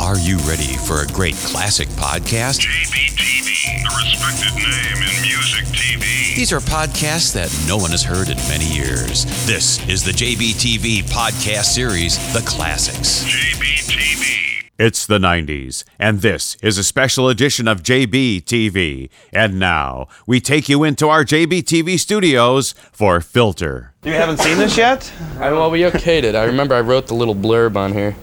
[0.00, 2.60] Are you ready for a great classic podcast?
[2.60, 6.36] JBTV, a respected name in music TV.
[6.36, 9.24] These are podcasts that no one has heard in many years.
[9.46, 13.24] This is the JBTV podcast series, The Classics.
[13.24, 14.68] JBTV.
[14.78, 19.10] It's the 90s, and this is a special edition of JBTV.
[19.32, 23.94] And now, we take you into our JBTV studios for Filter.
[24.04, 25.12] You haven't seen this yet?
[25.40, 26.36] I, well, we okayed it.
[26.36, 28.14] I remember I wrote the little blurb on here.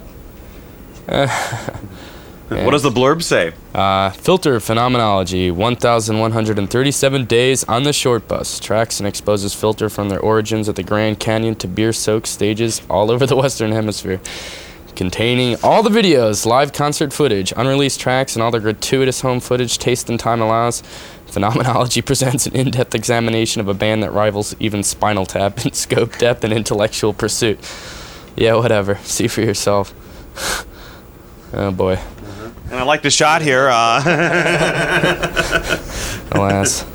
[2.48, 3.54] What does the blurb say?
[3.74, 8.60] Uh, filter phenomenology 1,137 days on the short bus.
[8.60, 12.84] Tracks and exposes filter from their origins at the Grand Canyon to beer soaked stages
[12.88, 14.22] all over the Western Hemisphere.
[14.96, 19.80] Containing all the videos, live concert footage, unreleased tracks, and all the gratuitous home footage
[19.80, 20.82] taste and time allows.
[21.26, 25.74] Phenomenology presents an in depth examination of a band that rivals even Spinal Tap in
[25.74, 27.60] scope, depth, and intellectual pursuit.
[28.38, 28.96] Yeah, whatever.
[28.98, 29.94] See for yourself.
[31.54, 32.00] Oh boy.
[32.70, 33.70] And I like the shot here.
[33.70, 34.02] Uh,
[36.32, 36.86] Alas.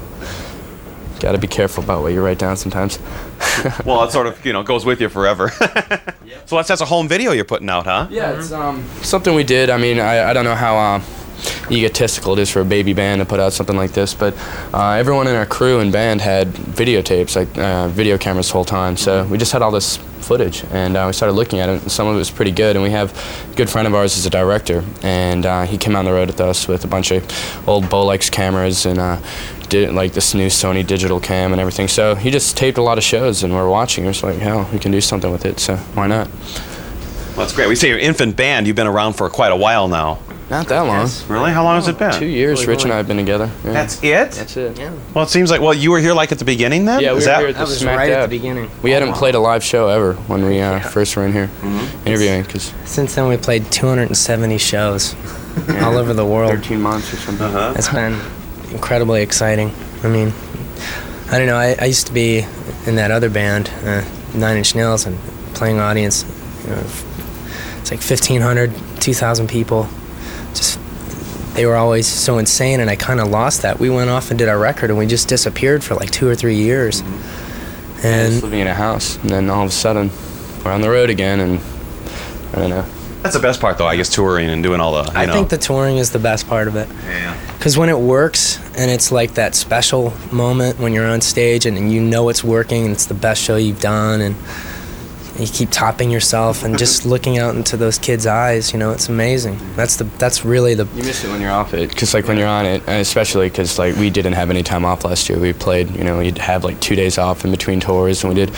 [1.21, 2.99] Gotta be careful about what you write down sometimes.
[3.85, 5.51] well, it sort of you know goes with you forever.
[6.47, 8.07] so that's that's a home video you're putting out, huh?
[8.11, 9.69] Yeah, it's um, something we did.
[9.69, 11.03] I mean, I, I don't know how uh,
[11.71, 14.35] egotistical it is for a baby band to put out something like this, but
[14.73, 18.65] uh, everyone in our crew and band had videotapes, like uh, video cameras the whole
[18.65, 18.97] time.
[18.97, 21.83] So we just had all this footage, and uh, we started looking at it.
[21.83, 23.13] And some of it was pretty good, and we have
[23.53, 26.29] a good friend of ours is a director, and uh, he came on the road
[26.29, 28.99] with us with a bunch of old Bolex cameras and.
[28.99, 29.21] Uh,
[29.71, 31.87] did like this new Sony digital cam and everything.
[31.87, 34.05] So he just taped a lot of shows, and we're watching.
[34.05, 35.61] We're just like, hell, we can do something with it.
[35.61, 36.29] So why not?
[36.29, 37.69] Well, that's great.
[37.69, 38.67] We say your infant band.
[38.67, 40.19] You've been around for quite a while now.
[40.51, 41.09] Not that long.
[41.29, 41.53] Really?
[41.53, 42.13] How long has it been?
[42.13, 42.67] Two years.
[42.67, 43.49] Rich and I have been together.
[43.65, 43.73] Yeah.
[43.73, 44.33] That's it.
[44.33, 44.79] That's it.
[44.79, 47.01] Yeah, Well, it seems like well, you were here like at the beginning then.
[47.01, 47.39] Yeah, we Is were that?
[47.39, 48.69] here at the That was smack right at the beginning.
[48.83, 52.07] We hadn't played a live show ever when we uh, first were in here Mm-hmm.
[52.09, 55.15] interviewing because Since then, we played 270 shows
[55.83, 56.51] all over the world.
[56.53, 57.47] 13 months or something.
[57.47, 57.75] Uh-huh.
[57.77, 58.19] It's been
[58.73, 59.73] incredibly exciting.
[60.03, 60.33] I mean,
[61.31, 61.57] I don't know.
[61.57, 62.45] I, I used to be
[62.87, 64.03] in that other band, uh,
[64.35, 65.17] Nine Inch Nails, and
[65.55, 66.25] playing audience.
[66.65, 66.83] You know,
[67.81, 69.89] it's like 1,500, 2,000 people.
[70.55, 70.79] Just
[71.55, 73.79] they were always so insane, and I kind of lost that.
[73.81, 76.35] We went off and did our record, and we just disappeared for like two or
[76.35, 77.01] three years.
[77.01, 80.11] Just And living in a house, and then all of a sudden,
[80.65, 81.61] we're on the road again, and
[82.53, 82.85] I don't know.
[83.23, 83.87] That's the best part, though.
[83.87, 85.13] I guess touring and doing all the.
[85.13, 85.35] You I know.
[85.35, 86.89] think the touring is the best part of it.
[87.05, 87.37] Yeah.
[87.59, 91.77] Because when it works and it's like that special moment when you're on stage and,
[91.77, 94.35] and you know it's working and it's the best show you've done and
[95.41, 99.09] you keep topping yourself and just looking out into those kids' eyes, you know, it's
[99.09, 99.59] amazing.
[99.77, 102.37] That's the that's really the You miss it when you're off it, because like when
[102.37, 105.39] you're on it, and especially because like we didn't have any time off last year.
[105.39, 108.35] We played, you know, we'd have like two days off in between tours, and we
[108.35, 108.55] did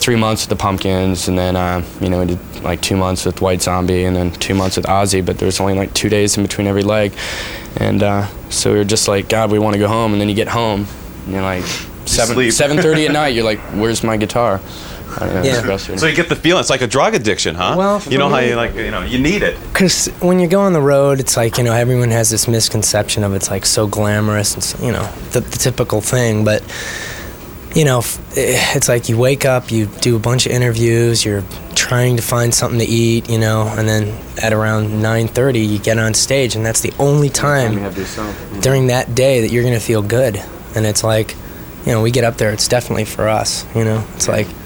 [0.00, 3.24] three months with the Pumpkins, and then uh, you know we did like two months
[3.24, 5.24] with White Zombie, and then two months with Ozzy.
[5.24, 7.12] But there was only like two days in between every leg,
[7.76, 10.12] and uh, so we were just like, God, we want to go home.
[10.12, 10.86] And then you get home,
[11.24, 11.64] and you're like
[12.06, 13.28] seven seven thirty at night.
[13.28, 14.60] You're like, Where's my guitar?
[15.18, 15.76] I know, Yeah.
[15.76, 16.60] So you get the feeling.
[16.60, 17.74] It's like a drug addiction, huh?
[17.76, 19.58] Well, you know for how you like you know you need it.
[19.72, 23.24] because when you go on the road, it's like you know everyone has this misconception
[23.24, 26.62] of it's like so glamorous and so, you know the, the typical thing, but
[27.74, 27.98] you know
[28.36, 31.44] eh, it's like you wake up, you do a bunch of interviews, you're
[31.74, 35.98] trying to find something to eat, you know, and then at around 9:30 you get
[35.98, 38.60] on stage, and that's the only time you have to yourself.
[38.60, 40.42] during that day that you're gonna feel good,
[40.74, 41.34] and it's like.
[41.86, 42.52] You know, we get up there.
[42.52, 43.64] It's definitely for us.
[43.74, 44.59] You know, it's like It's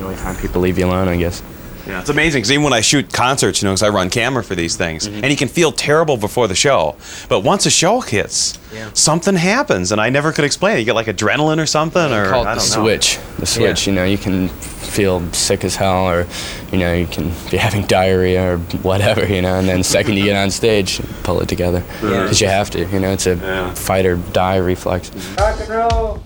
[0.00, 1.42] the only time people leave you alone, I guess.
[1.86, 4.44] Yeah, it's amazing because even when I shoot concerts, you know, because I run camera
[4.44, 5.24] for these things, Mm-hmm.
[5.24, 6.94] and you can feel terrible before the show,
[7.28, 8.58] but once a show hits,
[8.92, 10.80] something happens, and I never could explain it.
[10.80, 12.82] You get like adrenaline or something, or call it I the don't know.
[12.84, 13.18] switch.
[13.38, 13.86] The switch.
[13.86, 16.26] You know, you can feel sick as hell, or
[16.70, 19.26] you know, you can be having diarrhea or whatever.
[19.26, 22.40] You know, and then the second you get on stage, you pull it together because
[22.42, 22.84] you have to.
[22.86, 23.74] You know, it's a Yeah.
[23.74, 25.10] fight or die reflex.
[25.38, 26.20] We're, we're not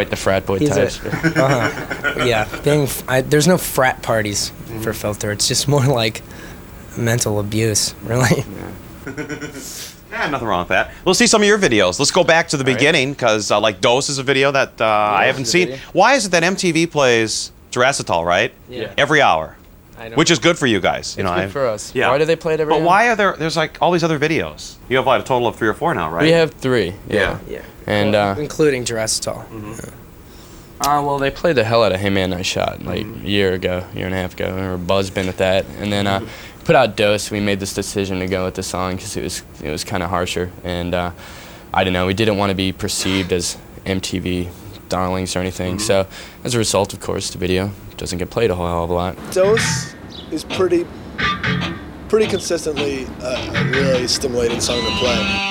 [0.00, 0.84] quite the frat boy He's a-
[1.44, 2.24] uh-huh.
[2.24, 4.82] Yeah, being f- I, there's no frat parties Mm-hmm.
[4.82, 5.32] for Filter.
[5.32, 6.22] It's just more like
[6.96, 8.44] mental abuse, really.
[10.12, 10.92] Yeah, nothing wrong with that.
[11.04, 11.98] We'll see some of your videos.
[11.98, 14.84] Let's go back to the beginning because, uh, like, Dose is a video that uh,
[14.86, 15.66] I haven't seen.
[15.68, 15.82] video.
[15.92, 18.52] Why is it that MTV plays Jurassitol, right?
[18.68, 18.94] Yeah.
[18.96, 19.59] Every hour, I know.
[20.14, 21.16] Which is good for you guys.
[21.16, 21.94] You It's know, good I- for us.
[21.94, 22.08] Yeah.
[22.10, 23.36] Why do they play it every But why are there?
[23.36, 24.76] There's like all these other videos.
[24.88, 26.22] You have like a total of three or four now, right?
[26.22, 26.94] We have three.
[27.08, 27.38] Yeah.
[27.48, 29.44] yeah, And uh, including Jurassitol.
[30.80, 33.52] Uh, well, they played the hell out of Hey Man Nice Shot like a year
[33.52, 34.54] ago, year and a half ago.
[34.54, 36.26] We were buzzbin with that, and then uh,
[36.64, 37.30] put out Dose.
[37.30, 40.02] We made this decision to go with the song because it was it was kind
[40.02, 41.10] of harsher, and uh,
[41.74, 42.06] I don't know.
[42.06, 44.48] We didn't want to be perceived as MTV
[44.90, 45.76] darlings or anything.
[45.76, 45.86] Mm-hmm.
[45.86, 46.06] So
[46.44, 48.92] as a result, of course, the video doesn't get played a whole hell of a
[48.92, 49.16] lot.
[49.32, 49.94] Dose
[50.30, 50.86] is pretty,
[52.08, 55.49] pretty consistently a, a really stimulating song to play.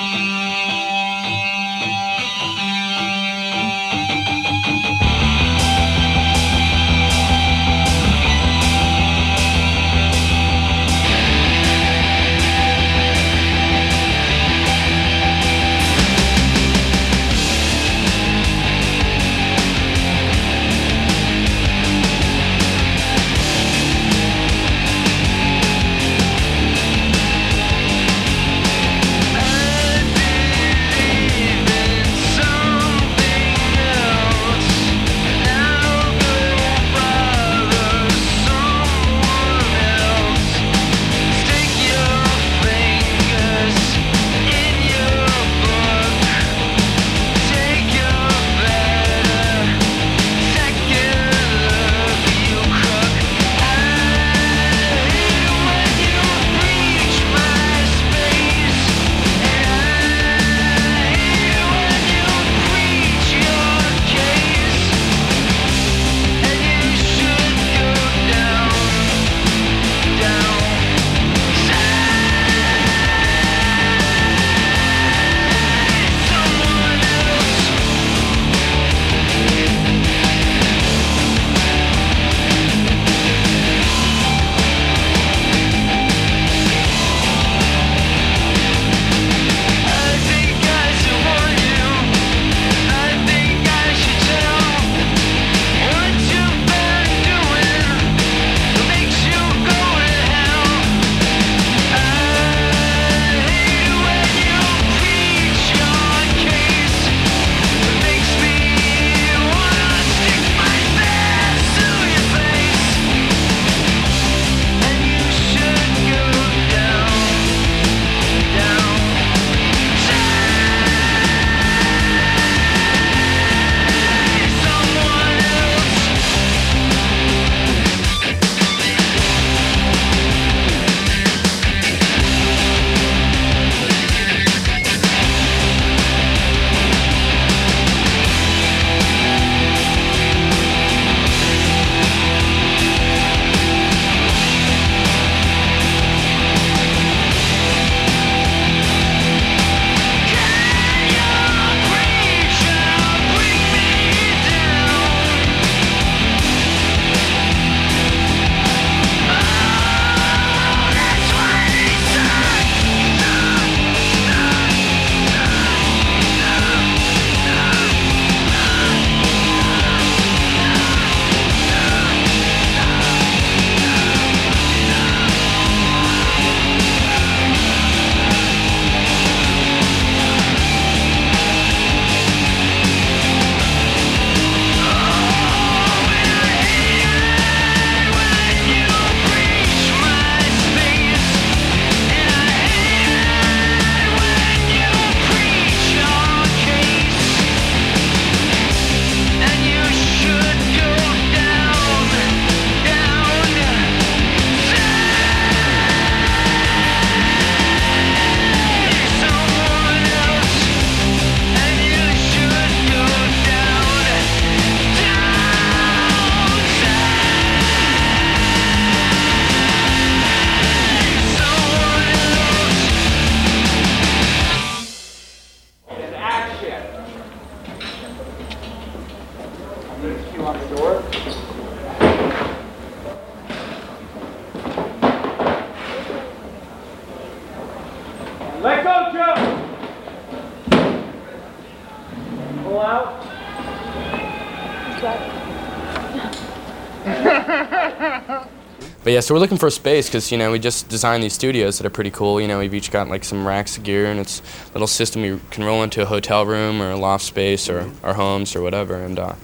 [249.10, 251.32] But yeah, so we're looking for a space because you know we just designed these
[251.32, 252.40] studios that are pretty cool.
[252.40, 255.22] You know, we've each got like some racks of gear, and it's a little system
[255.22, 258.62] we can roll into a hotel room or a loft space or our homes or
[258.62, 258.94] whatever.
[258.94, 259.34] And uh,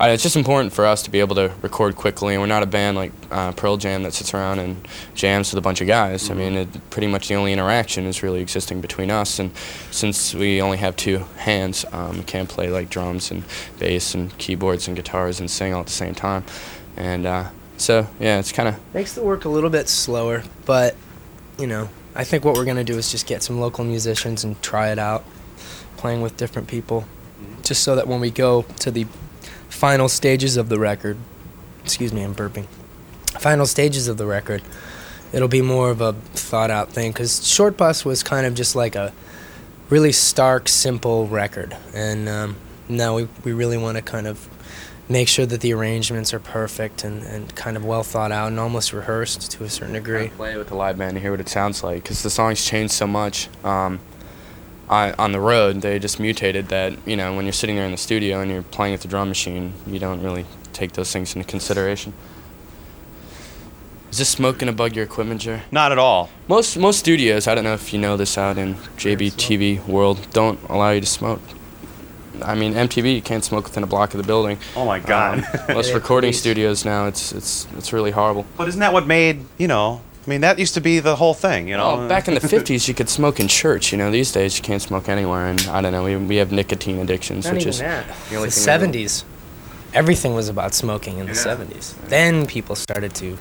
[0.00, 2.32] I, it's just important for us to be able to record quickly.
[2.32, 5.58] And we're not a band like uh, Pearl Jam that sits around and jams with
[5.58, 6.30] a bunch of guys.
[6.30, 9.38] I mean, it, pretty much the only interaction is really existing between us.
[9.38, 9.54] And
[9.90, 13.44] since we only have two hands, um, we can't play like drums and
[13.78, 16.46] bass and keyboards and guitars and sing all at the same time.
[16.96, 20.96] And uh, so yeah, it's kind of Makes the work a little bit slower, but
[21.58, 24.60] you know, I think what we're gonna do is just get some local musicians and
[24.62, 25.24] try it out,
[25.96, 27.04] playing with different people,
[27.62, 29.06] just so that when we go to the
[29.68, 31.16] final stages of the record,
[31.82, 32.66] excuse me, I'm burping.
[33.38, 34.62] Final stages of the record,
[35.32, 38.76] it'll be more of a thought out thing because Short Bus was kind of just
[38.76, 39.12] like a
[39.90, 42.56] really stark, simple record, and um,
[42.88, 44.48] now we we really want to kind of
[45.08, 48.58] make sure that the arrangements are perfect and, and kind of well thought out and
[48.58, 50.28] almost rehearsed to a certain degree.
[50.28, 52.90] play with the live band and hear what it sounds like because the songs change
[52.90, 53.48] so much.
[53.64, 54.00] Um,
[54.88, 57.90] I, on the road, they just mutated that, you know, when you're sitting there in
[57.90, 61.34] the studio and you're playing with the drum machine, you don't really take those things
[61.34, 62.12] into consideration.
[64.10, 65.62] Is this smoke gonna bug your equipment, Jerry?
[65.72, 66.30] Not at all.
[66.46, 70.60] Most most studios, I don't know if you know this out in JBTV world, don't
[70.68, 71.40] allow you to smoke.
[72.42, 74.58] I mean, MTV you can't smoke within a block of the building.
[74.76, 75.44] Oh my God.
[75.68, 76.40] Um, most recording please.
[76.40, 78.44] studios now, it's it's it's really horrible.
[78.56, 80.00] But isn't that what made you know?
[80.26, 82.00] I mean, that used to be the whole thing, you know.
[82.02, 83.92] Oh, back in the 50s, you could smoke in church.
[83.92, 86.02] You know, these days you can't smoke anywhere, and I don't know.
[86.02, 88.06] We, we have nicotine addictions, Not which even is that.
[88.06, 88.90] the The only thing.
[88.92, 89.24] 70s,
[89.92, 91.94] everything was about smoking in the 70s.
[92.08, 93.36] Then people started to.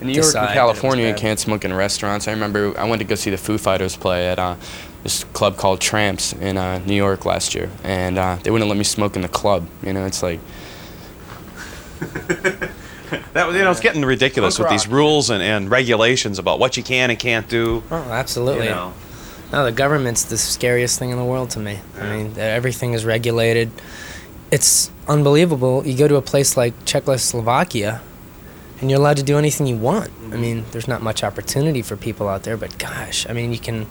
[0.00, 2.28] In New York and California, you can't smoke in restaurants.
[2.28, 4.54] I remember I went to go see the Foo Fighters play at uh,
[5.02, 8.78] this club called Tramps in uh, New York last year, and uh, they wouldn't let
[8.78, 9.66] me smoke in the club.
[9.82, 10.40] You know, it's like
[13.32, 16.58] that was, you know, it's getting ridiculous Punk with these rules and, and regulations about
[16.58, 17.82] what you can and can't do.
[17.90, 18.66] Oh, absolutely.
[18.66, 18.94] You know.
[19.52, 21.78] No, the government's the scariest thing in the world to me.
[21.98, 23.70] I mean, everything is regulated.
[24.50, 25.86] It's unbelievable.
[25.86, 28.02] You go to a place like Czechoslovakia,
[28.80, 30.10] and you're allowed to do anything you want.
[30.32, 33.58] I mean, there's not much opportunity for people out there, but gosh, I mean, you
[33.58, 33.86] can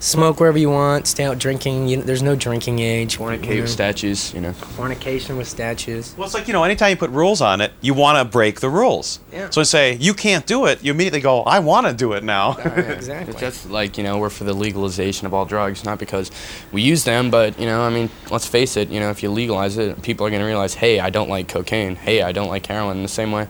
[0.00, 1.88] smoke wherever you want, stay out drinking.
[1.88, 3.18] You, there's no drinking age.
[3.18, 3.66] fornicate you with mm-hmm.
[3.66, 4.34] statues.
[4.34, 6.14] You know, fornication with statues.
[6.16, 8.60] Well, it's like you know, anytime you put rules on it, you want to break
[8.60, 9.20] the rules.
[9.32, 9.50] Yeah.
[9.50, 12.24] So I say you can't do it, you immediately go, I want to do it
[12.24, 12.52] now.
[12.58, 13.32] exactly.
[13.32, 16.30] it's just like you know we're for the legalization of all drugs, not because
[16.72, 18.88] we use them, but you know, I mean, let's face it.
[18.88, 21.48] You know, if you legalize it, people are going to realize, hey, I don't like
[21.48, 21.96] cocaine.
[21.96, 22.98] Hey, I don't like heroin.
[22.98, 23.48] In the same way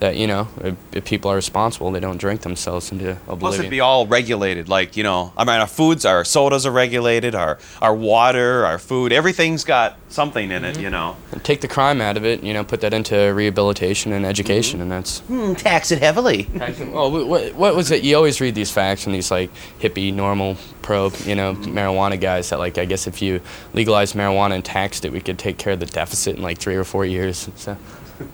[0.00, 3.58] that you know, if, if people are responsible, they don't drink themselves into oblivion Plus,
[3.58, 4.68] it'd be all regulated.
[4.68, 7.34] Like you know, I mean, our foods, our sodas are regulated.
[7.34, 10.74] Our our water, our food, everything's got something in it.
[10.74, 10.82] Mm-hmm.
[10.82, 11.16] You know.
[11.42, 14.92] take the crime out of it, you know, put that into rehabilitation and education, mm-hmm.
[14.92, 15.20] and that's.
[15.20, 16.48] Hmm, tax it heavily.
[16.54, 18.02] Well, what, what was it?
[18.02, 21.76] You always read these facts and these like hippie, normal, pro, you know, mm-hmm.
[21.76, 23.40] marijuana guys that like I guess if you
[23.72, 26.76] legalized marijuana and taxed it, we could take care of the deficit in like three
[26.76, 27.48] or four years.
[27.56, 27.76] So,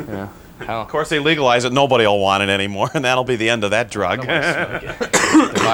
[0.09, 0.29] yeah,
[0.67, 1.73] hell, Of course, they legalize it.
[1.73, 4.21] Nobody will want it anymore, and that'll be the end of that drug.
[4.27, 4.29] buy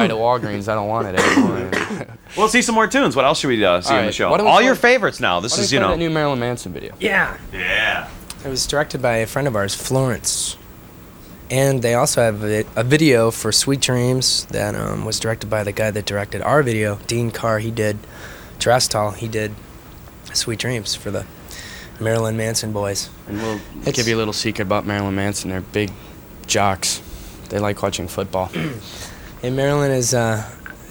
[0.04, 0.68] it at Walgreens.
[0.68, 2.06] I don't want it anymore.
[2.36, 3.16] we'll see some more tunes.
[3.16, 4.30] What else should we uh, see All on the right, show?
[4.30, 5.40] why don't we All play- your favorites now.
[5.40, 5.90] This Why is we you know.
[5.90, 6.94] that new Marilyn Manson video.
[7.00, 7.36] Yeah.
[7.52, 8.08] yeah.
[8.44, 10.56] It was directed by a friend of ours, Florence.
[11.50, 15.62] And they also have a, a video for Sweet Dreams that um, was directed by
[15.62, 17.60] the guy that directed our video, Dean Karr.
[17.60, 17.98] He did
[18.58, 19.12] Terrestrial.
[19.12, 19.54] He did
[20.32, 21.24] Sweet Dreams for the
[22.00, 23.08] Marilyn Manson boys.
[23.28, 25.50] And we'll It's- give you a little secret about Marilyn Manson.
[25.50, 25.90] They're big
[26.46, 27.00] jocks.
[27.48, 28.50] They like watching football.
[29.42, 30.42] And Marilyn is, uh,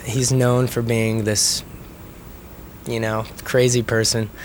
[0.05, 1.63] he's known for being this,
[2.85, 4.29] you know, crazy person.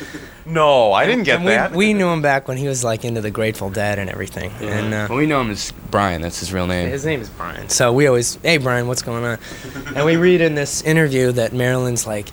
[0.46, 1.70] No, I didn't get and we, that.
[1.72, 4.50] we knew him back when he was like into the Grateful Dead and everything.
[4.60, 6.22] And uh, well, we know him as Brian.
[6.22, 6.88] That's his real name.
[6.88, 7.68] His name is Brian.
[7.68, 9.38] So we always, hey Brian, what's going on?
[9.94, 12.30] And we read in this interview that Marilyn's like,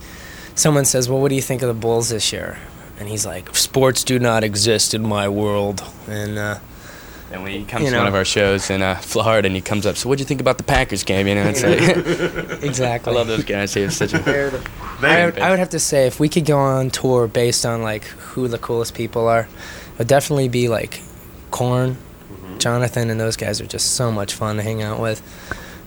[0.56, 2.58] someone says, well, what do you think of the Bulls this year?
[3.00, 5.84] And he's like, sports do not exist in my world.
[6.08, 6.58] And uh,
[7.32, 9.62] And when he comes You to one of our shows in uh, Florida, and he
[9.62, 11.28] comes up, so what'd you think about the Packers game?
[11.28, 11.64] You know, it's
[12.58, 13.14] like, exactly.
[13.14, 13.74] I love those guys.
[13.74, 14.18] They have such a.
[15.02, 17.84] I would, I would have to say, if we could go on tour based on
[17.84, 21.02] like who the coolest people are, it would definitely be like
[21.52, 21.98] Korn,
[22.58, 25.22] Jonathan, and those guys are just so much fun to hang out with.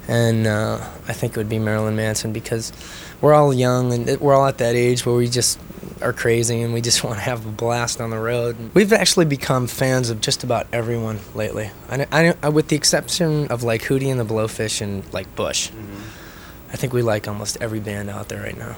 [0.06, 2.72] And uh, I think it would be Marilyn Manson because
[3.20, 5.58] we're all young and we're all at that age where we just
[6.02, 8.56] are crazy and we just want to have a blast on the road.
[8.74, 11.70] We've actually become fans of just about everyone lately.
[11.88, 15.34] I, I, I uh, with the exception of like Hootie and the Blowfish and like
[15.36, 15.70] Bush.
[15.70, 16.72] Mm-hmm.
[16.72, 18.76] I think we like almost every band out there right now.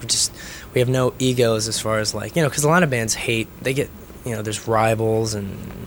[0.00, 0.32] We just
[0.74, 3.14] we have no egos as far as like you know because a lot of bands
[3.14, 3.90] hate they get
[4.24, 5.86] you know there's rivals and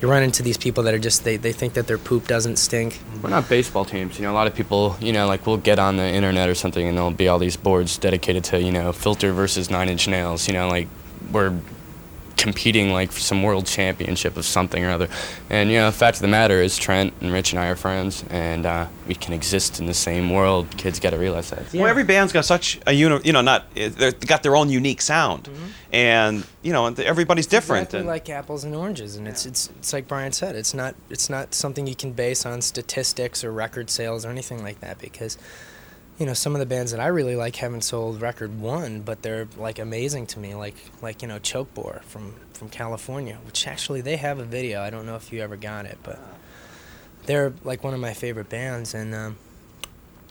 [0.00, 2.56] you run into these people that are just they, they think that their poop doesn't
[2.56, 3.00] stink.
[3.22, 4.18] We're not baseball teams.
[4.18, 6.54] You know, a lot of people, you know, like we'll get on the internet or
[6.54, 10.06] something and there'll be all these boards dedicated to, you know, filter versus nine inch
[10.06, 10.48] nails.
[10.48, 10.88] You know, like
[11.32, 11.58] we're
[12.46, 15.08] competing like for some world championship of something or other.
[15.50, 17.74] And, you know, the fact of the matter is Trent and Rich and I are
[17.74, 20.64] friends and uh, we can exist in the same world.
[20.76, 21.74] Kids got to realize that.
[21.74, 24.70] Well, every band's got such a uni- you know, not eh, they've got their own
[24.70, 25.48] unique sound,
[25.92, 27.84] and you know, everybody's different.
[27.88, 30.94] Exactly and like apples and oranges, and it's it's it's like Brian said, it's not
[31.10, 34.98] it's not something you can base on statistics or record sales or anything like that
[34.98, 35.36] because,
[36.18, 39.22] you know, some of the bands that I really like haven't sold record one, but
[39.22, 44.00] they're like amazing to me, like like you know Chokebore from from California, which actually
[44.00, 44.80] they have a video.
[44.80, 46.18] I don't know if you ever got it, but
[47.26, 49.36] they're like one of my favorite bands, and um,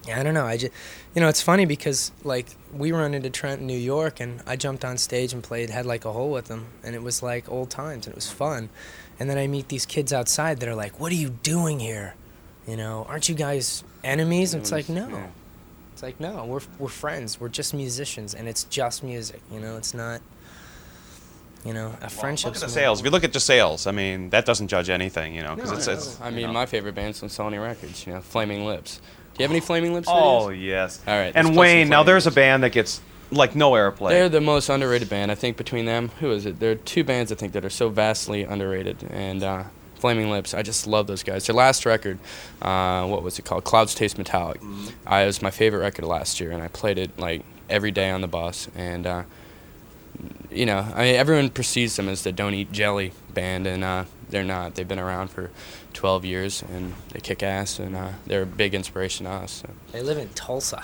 [0.07, 0.45] yeah, I don't know.
[0.45, 0.73] I just,
[1.13, 4.55] you know, it's funny because like we run into Trent in New York, and I
[4.55, 7.49] jumped on stage and played had Like a Hole" with them, and it was like
[7.51, 8.69] old times, and it was fun.
[9.19, 12.15] And then I meet these kids outside that are like, "What are you doing here?
[12.67, 15.07] You know, aren't you guys enemies?" And it's like, no.
[15.09, 15.27] Yeah.
[15.95, 17.39] It's like no, we're we're friends.
[17.39, 19.39] We're just musicians, and it's just music.
[19.49, 20.19] You know, it's not.
[21.63, 22.47] You know, a friendship.
[22.47, 22.99] look at the sales.
[22.99, 25.71] If you look at just sales, I mean, that doesn't judge anything, you know, because
[25.71, 26.21] No, it's, no, it's.
[26.21, 26.51] I you mean, know.
[26.53, 28.97] my favorite band's from Sony Records, you know, Flaming Lips.
[28.97, 29.03] Do
[29.39, 30.61] you have any Flaming Lips Oh videos?
[30.63, 31.01] yes.
[31.07, 32.99] All right, And Wayne, now Flaming there's a band that gets
[33.31, 34.09] like no airplay.
[34.09, 35.31] They're the most underrated band.
[35.31, 36.59] I think between them, who is it?
[36.59, 39.01] There are two bands I think that are so vastly underrated.
[39.09, 39.63] And uh,
[39.95, 41.47] Flaming Lips, I just love those guys.
[41.47, 42.19] Their last record,
[42.61, 43.63] uh, what was it called?
[43.63, 44.61] Clouds Taste Metallic.
[45.05, 48.09] I, it was my favorite record last year, and I played it like every day
[48.09, 48.67] on the bus.
[48.75, 49.23] And uh,
[50.51, 54.05] you know, I mean, everyone perceives them as the Don't Eat Jelly band, and uh,
[54.29, 54.75] they're not.
[54.75, 55.51] They've been around for
[55.93, 59.63] 12 years, and they kick ass, and uh, they're a big inspiration to us.
[59.63, 59.69] So.
[59.91, 60.83] They live in Tulsa.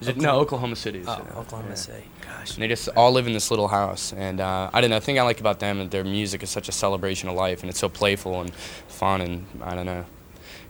[0.00, 1.00] Is it, no, Oklahoma City.
[1.00, 1.36] is Oh, it?
[1.36, 1.74] Oklahoma Yeah.
[1.74, 2.04] City.
[2.22, 2.54] Gosh.
[2.54, 4.98] And they just all live in this little house, and uh, I don't know.
[4.98, 7.60] The thing I like about them is their music is such a celebration of life,
[7.62, 8.54] and it's so playful and
[8.88, 10.04] fun, and I don't know.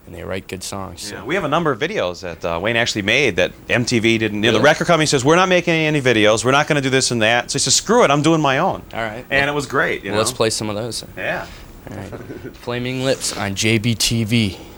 [0.07, 1.03] And they write good songs.
[1.03, 1.17] So.
[1.17, 4.43] Yeah, we have a number of videos that uh, Wayne actually made that MTV didn't.
[4.43, 6.45] You know, the record company says we're not making any videos.
[6.45, 7.51] We're not going to do this and that.
[7.51, 9.25] So he says, "Screw it, I'm doing my own." All right.
[9.31, 10.03] And it was great.
[10.03, 10.23] You Well, know.
[10.23, 11.05] let's play some of those.
[11.17, 11.47] Yeah.
[11.91, 12.11] All right.
[12.57, 14.59] Flaming Lips on JBTV.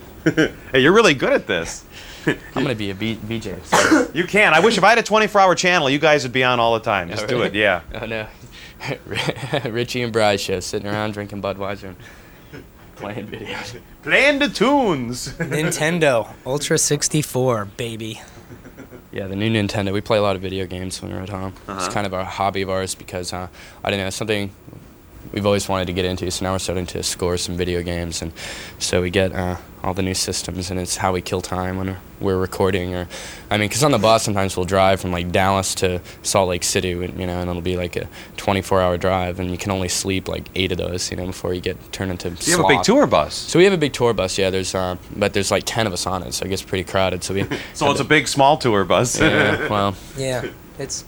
[0.70, 1.84] Hey, you're really good at this.
[2.54, 3.64] I'm gonna be a B- VJ.
[3.64, 4.54] so- You can.
[4.54, 6.80] I wish if I had a 24-hour channel, you guys would be on all the
[6.84, 7.08] time.
[7.08, 7.54] Just Oh, do it.
[7.54, 7.80] Yeah.
[7.94, 8.26] Oh no.
[9.70, 11.94] Richie and Bryce show, sitting around drinking Budweiser
[12.52, 12.64] and
[12.96, 13.78] playing videos.
[14.02, 15.28] Playing the tunes.
[15.34, 18.20] Nintendo Ultra 64, baby.
[19.12, 19.92] Yeah, the new Nintendo.
[19.92, 21.52] We play a lot of video games when we're at home.
[21.68, 21.84] Uh-huh.
[21.84, 23.46] It's kind of a hobby of ours because uh,
[23.84, 24.50] I don't know it's something
[25.32, 26.30] we've always wanted to get into.
[26.30, 28.32] So now we're starting to score some video games, and
[28.78, 31.96] so we get uh, all the new systems, and it's how we kill time when
[32.20, 32.94] we're recording.
[32.94, 33.08] Or,
[33.50, 36.62] I mean, because on the bus sometimes we'll drive from like Dallas to Salt Lake
[36.62, 39.88] City, and, you know, and it'll be like a 24-hour drive, and you can only
[39.88, 42.30] sleep like eight of those, you know, before you get turned into.
[42.48, 43.34] You have a big tour bus.
[43.34, 44.50] So we have a big tour bus, yeah.
[44.50, 47.24] There's, uh, but there's like ten of us on it, so it gets pretty crowded.
[47.24, 47.42] So we.
[47.74, 49.18] So it's a big, small tour bus.
[49.20, 50.46] yeah, well, Yeah,
[50.78, 51.04] it's.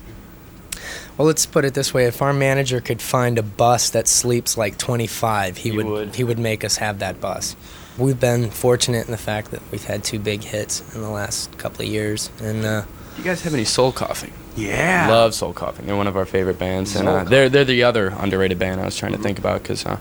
[1.16, 4.56] Well, let's put it this way: if our manager could find a bus that sleeps
[4.58, 6.14] like 25, he, He would, would.
[6.16, 7.54] he would make us have that bus.
[7.96, 11.56] We've been fortunate in the fact that we've had two big hits in the last
[11.58, 14.32] couple of years, and uh, Do you guys have any soul coughing?
[14.56, 15.08] yeah.
[15.08, 15.86] Love Soul Coughing.
[15.86, 18.84] They're one of our favorite bands, and uh, they're they're the other underrated band I
[18.84, 19.98] was trying to think about because uh,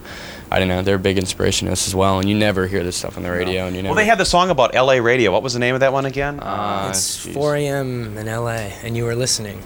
[0.52, 2.20] I don't know they're a big inspiration to us as well.
[2.20, 3.96] And you never hear this stuff on the radio, and you never.
[3.96, 5.32] Well, they had the song about LA radio.
[5.32, 6.40] What was the name of that one again?
[6.40, 7.34] Uh, it's jeez.
[7.34, 8.18] 4 a.m.
[8.18, 8.74] in L.A.
[8.84, 9.62] and you were listening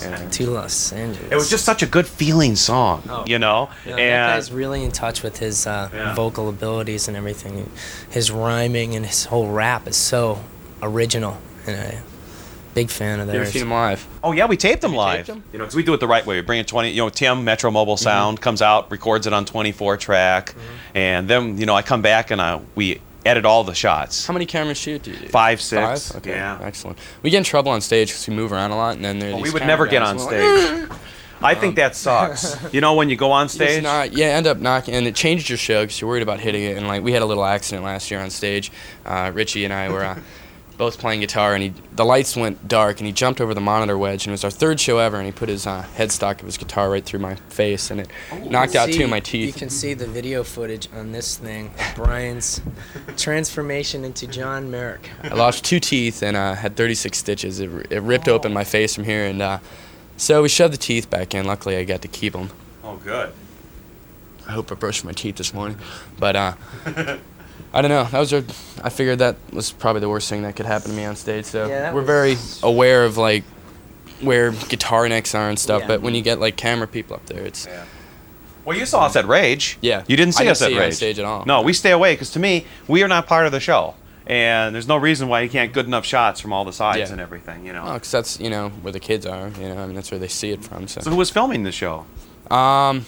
[0.00, 0.28] Yeah.
[0.28, 1.30] to Los Angeles.
[1.32, 3.68] It was just such a good feeling song, you know.
[3.84, 6.14] You know, that and guy's really in touch with his uh, Yeah.
[6.14, 7.70] vocal abilities and everything.
[8.10, 10.40] His rhyming and his whole rap is so
[10.82, 11.98] original, and I
[12.74, 13.32] big fan of that.
[13.32, 13.52] You ever theirs.
[13.54, 14.06] seen them live?
[14.22, 15.26] oh yeah, we taped them you live.
[15.26, 15.42] taped 'em?
[15.52, 16.36] You know, 'cause we do it the right way.
[16.36, 16.90] We bring it 20.
[16.90, 20.54] You know, Tim Metro Mobile Sound comes out, records it on 24 track,
[20.94, 24.26] and then you know I come back and I we edit all the shots.
[24.26, 25.28] How many cameras shoot do you do?
[25.28, 26.08] Five, six.
[26.10, 26.16] Five?
[26.18, 26.58] Okay, Yeah.
[26.62, 26.98] excellent.
[27.22, 29.34] We get in trouble on stage because we move around a lot, and then there's
[29.34, 30.88] Well, we would never get on stage.
[31.40, 32.56] I think that sucks.
[32.74, 33.82] You know, when you go on stage.
[33.82, 36.64] not, yeah, end up knocking, and it changed your show because you're worried about hitting
[36.64, 36.76] it.
[36.76, 38.72] And like we had a little accident last year on stage.
[39.06, 40.18] Uh, Richie and I were uh,
[40.78, 43.98] both playing guitar, and he the lights went dark, and he jumped over the monitor
[43.98, 46.46] wedge, and it was our third show ever, and he put his uh, headstock of
[46.46, 48.08] his guitar right through my face, and it
[48.48, 49.48] knocked out two of my teeth.
[49.48, 52.60] You can see the video footage on this thing of Brian's
[53.16, 55.10] transformation into John Merrick.
[55.24, 57.60] I lost two teeth and uh, had 36 stitches.
[57.60, 59.58] It, it ripped open my face from here, and uh,
[60.16, 61.44] so we shoved the teeth back in.
[61.44, 62.50] Luckily, I got to keep them.
[62.84, 63.32] Oh, good.
[64.46, 65.76] I hope I brushed my teeth this morning,
[66.18, 66.54] but uh,
[67.72, 68.04] I don't know.
[68.04, 68.44] That was a,
[68.82, 71.44] I figured that was probably the worst thing that could happen to me on stage.
[71.44, 72.06] So Yeah, we're was-
[72.60, 73.44] very aware of like
[74.20, 75.82] where guitar necks are and stuff.
[75.82, 75.86] Yeah.
[75.88, 77.68] But when you get like camera people up there, it's
[78.64, 79.78] Well, you saw us at Rage.
[79.80, 80.02] Yeah.
[80.06, 80.94] You didn't I see didn't us at see you on Rage.
[80.94, 81.44] stage at all.
[81.46, 83.94] No, we stay away because to me, we are not part of the show.
[84.26, 86.98] And there's no reason why you can't get good enough shots from all the sides
[86.98, 87.12] Yeah.
[87.12, 87.82] and everything, you know.
[87.86, 89.48] oh, 'cause that's you know where the kids are.
[89.58, 90.86] You know, I mean that's where they see it from.
[90.88, 92.04] So, So who was filming the show?
[92.50, 93.06] um,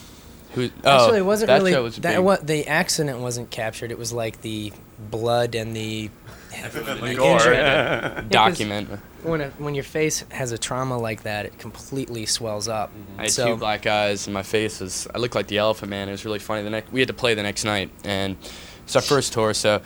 [0.53, 0.71] who?
[0.85, 2.17] Oh, Actually, it oh, wasn't that really show was that.
[2.17, 2.25] big.
[2.25, 3.91] What the accident wasn't captured.
[3.91, 6.11] It was like the blood and the,
[6.51, 7.37] the gore.
[7.37, 8.25] injury.
[8.29, 8.89] document.
[9.23, 12.91] When a, when your face has a trauma like that, it completely swells up.
[12.91, 13.21] Mm-hmm.
[13.21, 15.07] I had so two black eyes, and my face was.
[15.15, 16.09] I looked like the Elephant Man.
[16.09, 16.63] It was really funny.
[16.63, 18.37] The next, we had to play the next night, and
[18.85, 19.55] it's our first tour.
[19.55, 19.83] So,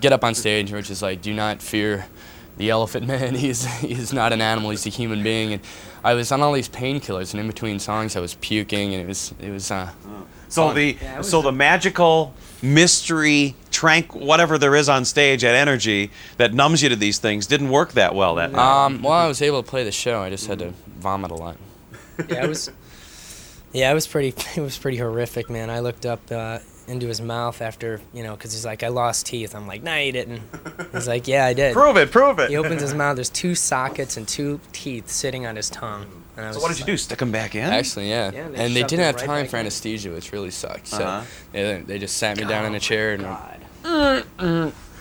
[0.00, 2.06] get up on stage, which is like, do not fear
[2.58, 3.34] the Elephant Man.
[3.44, 4.70] He's he's not an animal.
[4.70, 5.54] He's a human being.
[5.54, 5.62] And
[6.04, 9.06] I was on all these painkillers, and in between songs, I was puking, and it
[9.08, 9.70] was it was.
[9.70, 9.90] Uh,
[10.50, 10.76] So Fun.
[10.76, 16.10] the Yeah, was so the magical mystery trank whatever there is on stage at Energy
[16.38, 18.84] that numbs you to these things didn't work that well that night.
[18.86, 20.20] um, well, I was able to play the show.
[20.22, 21.56] I just had to vomit a lot.
[22.28, 22.70] yeah, it was.
[23.70, 24.34] Yeah, it was pretty.
[24.56, 25.68] It was pretty horrific, man.
[25.68, 26.58] I looked up uh,
[26.88, 29.94] into his mouth after, you know, because he's like, "I lost teeth." I'm like, "No,
[29.96, 30.42] you didn't."
[30.92, 32.50] He's like, "Yeah, I did." Prove it, prove it.
[32.50, 33.16] He opens his mouth.
[33.16, 36.06] There's two sockets and two teeth sitting on his tongue.
[36.36, 36.96] And I was so what did just you do?
[36.96, 37.62] Stick them back in?
[37.64, 38.30] Actually, yeah.
[38.32, 39.60] Yeah, they and they didn't have right time for in.
[39.62, 40.86] anesthesia, which really sucked.
[40.86, 41.24] So Uh-huh.
[41.52, 44.24] they, they just sat me down in a chair, and God.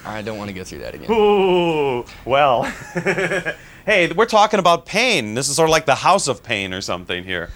[0.06, 1.12] I don't want to go through that again.
[1.12, 2.64] Ooh, well.
[3.86, 5.34] hey, we're talking about pain.
[5.36, 7.50] This is sort of like the house of pain or something here.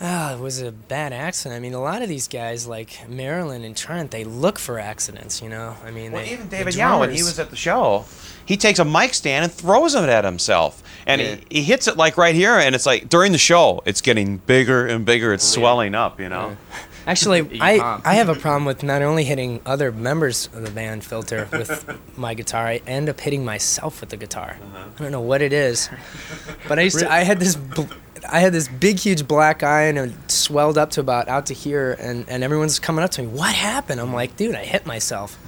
[0.00, 1.56] Ah, it was a bad accident.
[1.56, 5.40] I mean, a lot of these guys, like Marilyn and Trent, they look for accidents.
[5.42, 7.56] You know, I mean, Well, they, even the David Yow, when he was at the
[7.56, 8.04] show,
[8.44, 10.82] he takes a mic stand and throws it at himself.
[11.06, 11.36] And Yeah.
[11.48, 14.38] he, he hits it like right here, and it's like during the show, it's getting
[14.38, 15.32] bigger and bigger.
[15.32, 16.56] It's swelling up, you know?
[17.08, 21.02] Actually, I, I have a problem with not only hitting other members of the band
[21.04, 24.58] filter with my guitar, I end up hitting myself with the guitar.
[24.74, 25.88] I don't know what it is,
[26.68, 27.84] but I used to, I had this bl-
[28.30, 31.54] I had this big huge black eye and it swelled up to about out to
[31.54, 33.28] here, and, and everyone's coming up to me.
[33.28, 34.00] What happened?
[34.00, 35.38] I'm like, dude, I hit myself.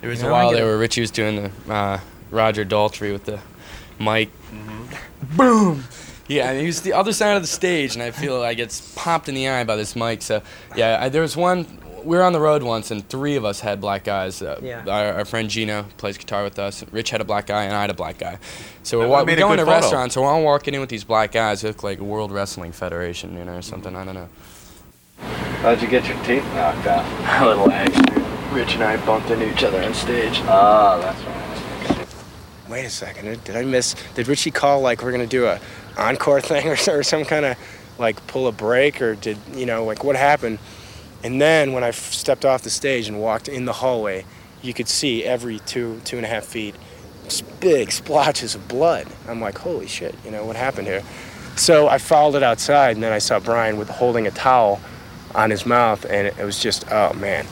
[0.00, 2.00] There was You a know, I while get there where Richie was doing the uh,
[2.32, 3.38] Roger Daltrey with the
[4.00, 4.30] mic.
[4.50, 5.36] Mm-hmm.
[5.36, 5.84] Boom!
[6.32, 8.80] Yeah, and he was the other side of the stage, and I feel I get
[8.96, 10.22] popped in the eye by this mic.
[10.22, 10.42] So,
[10.76, 11.66] yeah, I, there was one.
[12.04, 14.42] We were on the road once, and three of us had black eyes.
[14.42, 14.82] Uh, Yeah.
[14.88, 16.84] our, our friend Geno plays guitar with us.
[16.90, 18.38] Rich had a black eye, and I had a black eye.
[18.82, 19.80] So we're, That wa- we're going to good photo.
[19.80, 21.62] restaurants, so we're all walking in with these black eyes.
[21.62, 23.94] It looked like World Wrestling Federation, you know, or something.
[23.94, 24.28] I don't know.
[25.60, 27.04] How'd you get your teeth knocked out?
[27.42, 28.52] A little accident.
[28.52, 30.40] Rich and I bumped into each other on stage.
[30.42, 32.08] Oh, that's right.
[32.68, 33.26] Wait a second.
[33.26, 33.94] Did, did I miss?
[34.14, 35.60] Did Richie call like we're gonna do a
[35.96, 37.56] encore thing or, or some kind of
[37.98, 40.58] like pull a break or did you know like what happened?
[41.24, 44.24] And then when I stepped off the stage and walked in the hallway,
[44.60, 46.74] you could see every two two and a half feet
[47.60, 49.06] big splotches of blood.
[49.28, 51.02] I'm like, holy shit, you know what happened here?
[51.56, 54.80] So I followed it outside, and then I saw Brian with holding a towel
[55.34, 57.46] on his mouth, and it, it was just, oh man,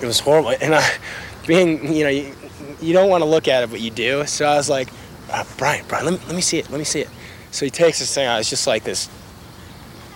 [0.00, 0.50] it was horrible.
[0.60, 0.88] And I,
[1.46, 2.34] being, you know, you,
[2.80, 4.26] you don't want to look at it, but you do.
[4.26, 4.88] So I was like,
[5.30, 7.08] uh, Brian, Brian, let me, let me see it, let me see it.
[7.54, 8.40] So he takes this thing out.
[8.40, 9.08] It's just like this.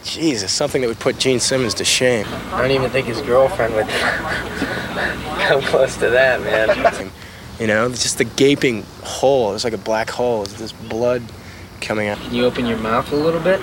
[0.03, 2.27] Jesus, something that would put Gene Simmons to shame.
[2.53, 3.89] I don't even think his girlfriend would
[5.47, 7.13] come close to that, man.
[7.61, 9.55] You know, just the gaping hole.
[9.55, 10.43] It's like a black hole.
[10.43, 11.23] It's this blood
[11.81, 12.19] coming out.
[12.19, 13.61] Can you open your mouth a little bit?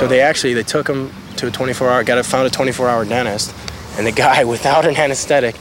[0.00, 2.02] So they actually they took him to a 24 hour.
[2.02, 3.54] Got a, found a 24 hour dentist,
[3.96, 5.54] and the guy without an anesthetic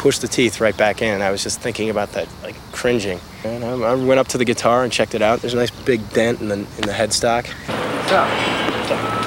[0.00, 1.20] pushed the teeth right back in.
[1.20, 3.20] I was just thinking about that, like cringing.
[3.44, 5.40] And I, I went up to the guitar and checked it out.
[5.40, 7.44] There's a nice big dent in the in the headstock.
[8.08, 8.24] So,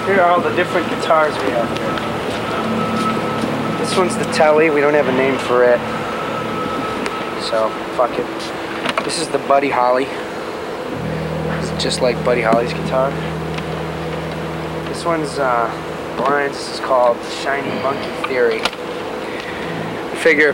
[0.07, 1.93] here are all the different guitars we have here.
[3.77, 4.71] This one's the Telly.
[4.71, 5.79] We don't have a name for it.
[7.43, 9.05] So, fuck it.
[9.05, 10.07] This is the Buddy Holly.
[11.59, 13.11] It's just like Buddy Holly's guitar.
[14.89, 15.69] This one's uh,
[16.17, 16.57] Brian's.
[16.57, 18.61] This is called Shiny Monkey Theory.
[20.23, 20.53] Figure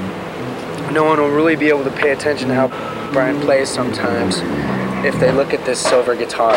[0.91, 2.67] no one will really be able to pay attention to how
[3.11, 4.39] Brian plays sometimes
[5.05, 6.53] if they look at this silver guitar.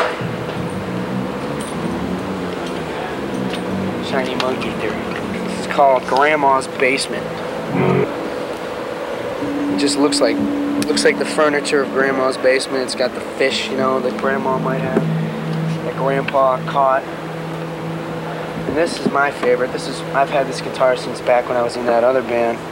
[4.06, 4.96] Shiny Monkey Theory.
[5.58, 7.26] It's called Grandma's Basement.
[9.74, 10.38] It just looks like
[10.86, 12.84] looks like the furniture of Grandma's basement.
[12.84, 15.02] It's got the fish, you know, that Grandma might have,
[15.84, 17.02] that Grandpa caught.
[17.02, 19.70] And this is my favorite.
[19.72, 22.71] This is I've had this guitar since back when I was in that other band.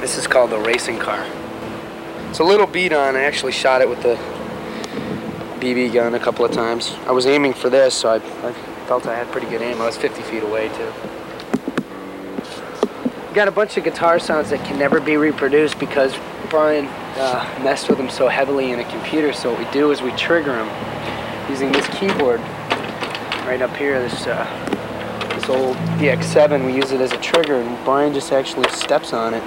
[0.00, 1.26] This is called the Racing Car.
[2.30, 3.16] It's a little beat on.
[3.16, 4.14] I actually shot it with the
[5.58, 6.94] BB gun a couple of times.
[7.06, 8.52] I was aiming for this, so I, I
[8.86, 9.80] felt I had pretty good aim.
[9.80, 10.92] I was 50 feet away too.
[13.34, 16.14] got a bunch of guitar sounds that can never be reproduced because
[16.48, 19.32] Brian uh, messed with them so heavily in a computer.
[19.32, 22.38] So what we do is we trigger them using this keyboard
[23.48, 24.00] right up here.
[24.00, 24.46] This uh,
[25.34, 26.64] this old DX7.
[26.64, 29.42] We use it as a trigger, and Brian just actually steps on it.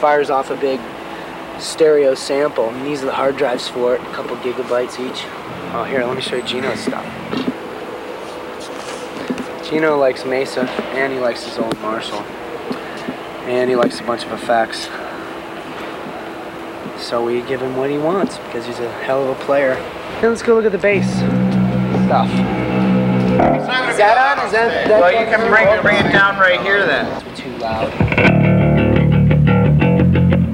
[0.00, 0.80] It fires off a big
[1.58, 4.00] stereo sample, and these are the hard drives for it.
[4.00, 5.26] A couple gigabytes each.
[5.74, 7.04] Oh, here, let me show you Geno's stuff.
[9.68, 10.62] Gino likes Mesa,
[10.96, 12.20] and he likes his old Marshall.
[13.44, 14.88] And he likes a bunch of effects.
[16.98, 19.74] So we give him what he wants because he's a hell of a player.
[20.18, 21.06] Hey, let's go look at the bass
[22.06, 22.30] stuff.
[22.30, 24.46] Is that on?
[24.46, 27.22] Is that, that Well, you can bring, bring it down right here then.
[27.26, 28.39] It's too loud.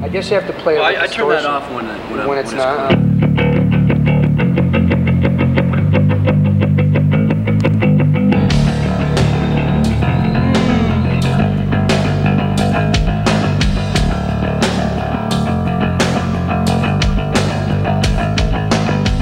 [0.06, 1.84] I guess you have to play it Well, with I, I turn that off when,
[1.84, 3.96] it- when, when I- it's when not.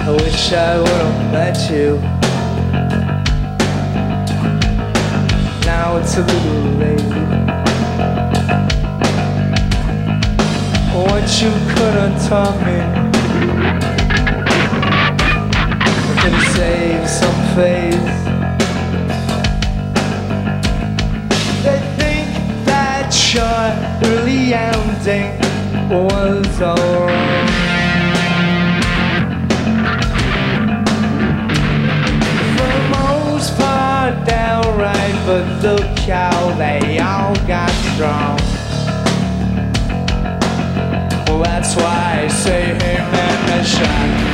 [0.07, 1.99] I wish I would've met you.
[5.65, 7.24] Now it's a little late.
[10.95, 13.04] What you could have taught me.
[43.81, 44.34] Man,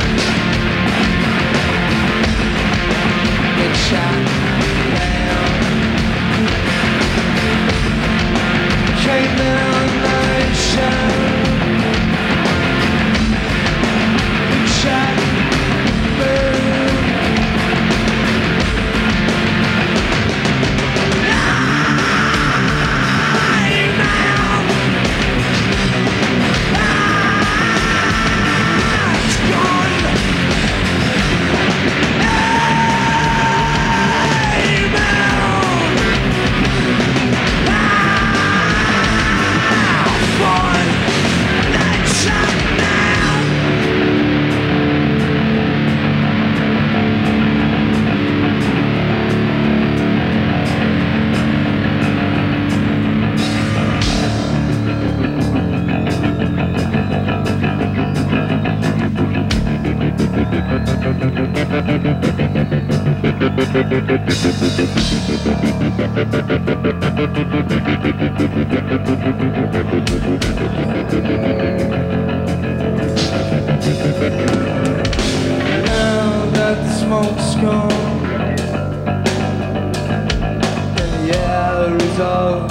[82.21, 82.70] air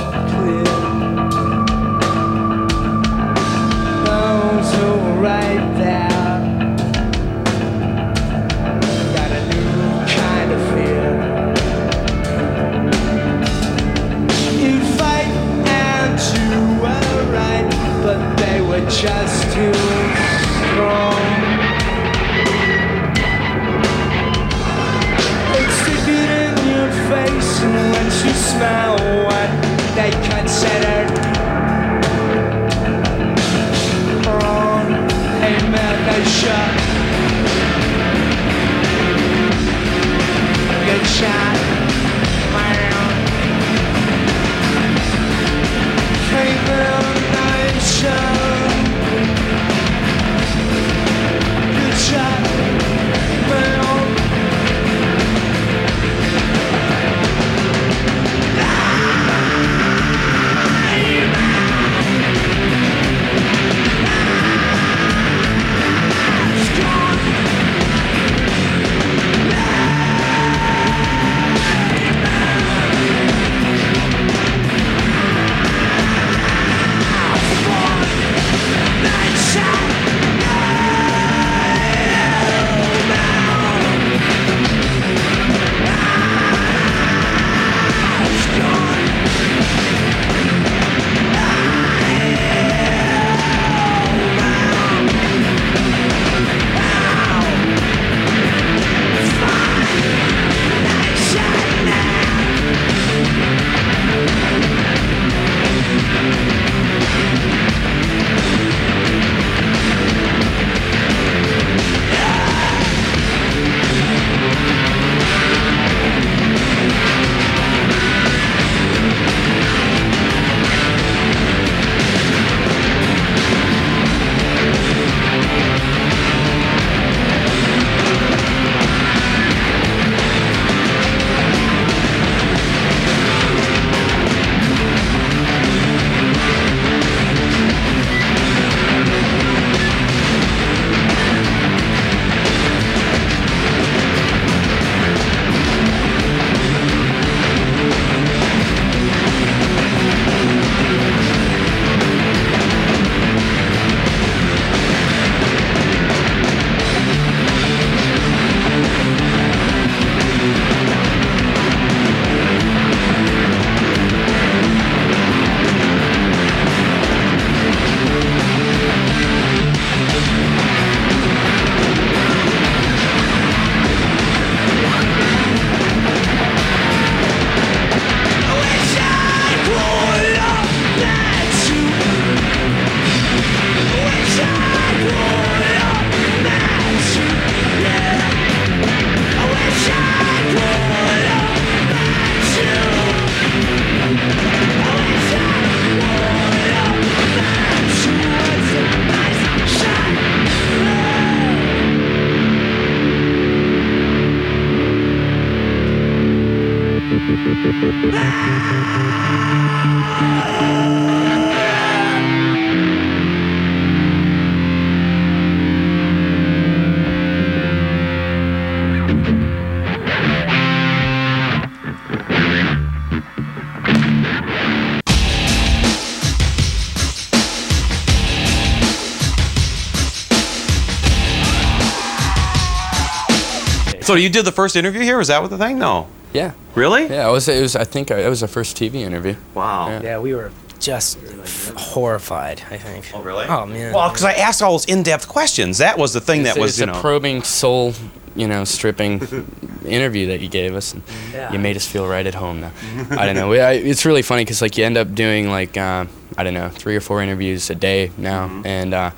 [234.10, 235.18] So you did the first interview here?
[235.18, 235.78] Was that what the thing?
[235.78, 236.08] No.
[236.32, 236.50] Yeah.
[236.74, 237.06] Really?
[237.06, 237.46] Yeah, it was.
[237.48, 237.76] It was.
[237.76, 239.36] I think it was our first TV interview.
[239.54, 239.88] Wow.
[239.88, 240.02] Yeah.
[240.02, 240.50] Yeah, we were
[240.80, 242.60] just f- horrified.
[242.72, 243.08] I think.
[243.14, 243.46] Oh, really?
[243.46, 243.94] Oh man.
[243.94, 245.78] Well, because I asked all those in-depth questions.
[245.78, 247.00] That was the thing It's, that was, it's you a know.
[247.00, 247.94] probing, soul,
[248.34, 249.20] you know, stripping
[249.86, 250.92] interview that you gave us.
[250.92, 251.52] And Yeah.
[251.52, 252.62] You made us feel right at home.
[252.62, 252.72] Now,
[253.12, 253.48] I don't know.
[253.48, 256.06] We, I, it's really funny because like you end up doing like uh,
[256.36, 258.66] I don't know three or four interviews a day now, Mm-hmm.
[258.66, 259.10] and uh,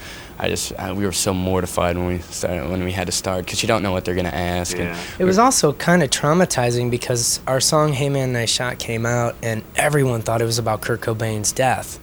[0.42, 3.44] I just uh, we were so mortified when we started when we had to start
[3.44, 4.76] because you don't know what they're gonna ask.
[4.76, 9.06] And It was also kind of traumatizing because our song "Hey Man, Nice Shot" came
[9.06, 12.00] out, and everyone thought it was about Kurt Cobain's death,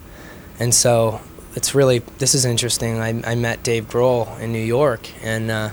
[0.57, 1.19] and so
[1.55, 3.01] it's really this is interesting.
[3.01, 5.69] I, I met Dave Grohl in New York, and uh,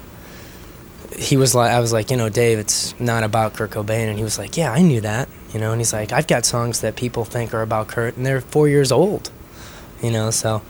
[1.16, 4.18] he was like, I was like, you know, Dave, it's not about Kurt Cobain, and
[4.18, 6.80] he was like, yeah, I knew that, you know, and he's like, I've got songs
[6.80, 9.30] that people think are about Kurt, and they're four years old,
[10.02, 10.62] you know, so.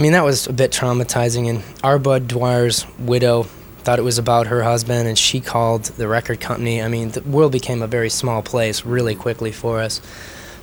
[0.00, 1.50] I mean, that was a bit traumatizing.
[1.50, 1.98] And R.
[1.98, 3.42] Budd Dwyer's widow
[3.80, 6.80] thought it was about her husband, and she called the record company.
[6.80, 10.00] I mean, the world became a very small place really quickly for us.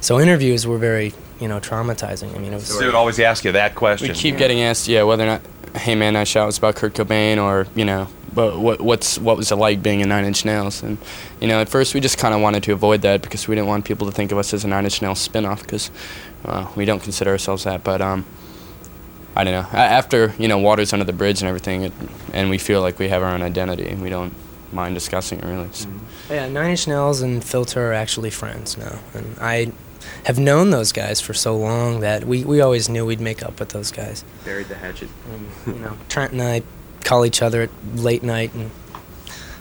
[0.01, 2.35] So interviews were very, you know, traumatizing.
[2.35, 2.65] I mean, it was.
[2.65, 4.07] So they would always ask you that question.
[4.07, 5.41] We keep getting asked, yeah, whether or not
[5.75, 9.37] "Hey Man, Nice Shot" was about Kurt Cobain, or you know, but what what's what
[9.37, 10.81] was it like being in Nine Inch Nails?
[10.81, 10.97] And
[11.39, 13.67] you know, at first we just kind of wanted to avoid that because we didn't
[13.67, 15.91] want people to think of us as a Nine Inch Nails spin-off because
[16.43, 17.83] uh, we don't consider ourselves that.
[17.83, 18.25] But um,
[19.37, 19.69] I don't know.
[19.77, 21.93] After you know, Waters Under the Bridge and everything, it,
[22.33, 24.33] and we feel like we have our own identity, and we don't
[24.71, 25.69] mind discussing it really.
[25.71, 25.87] So.
[25.87, 26.33] Mm-hmm.
[26.33, 29.71] Yeah, Nine Inch Nails and Filter are actually friends now, and I
[30.23, 33.59] have known those guys for so long that we, we always knew we'd make up
[33.59, 34.23] with those guys.
[34.43, 35.09] Buried the hatchet.
[35.31, 36.63] And, you know, Trent and I
[37.03, 38.71] call each other at late night and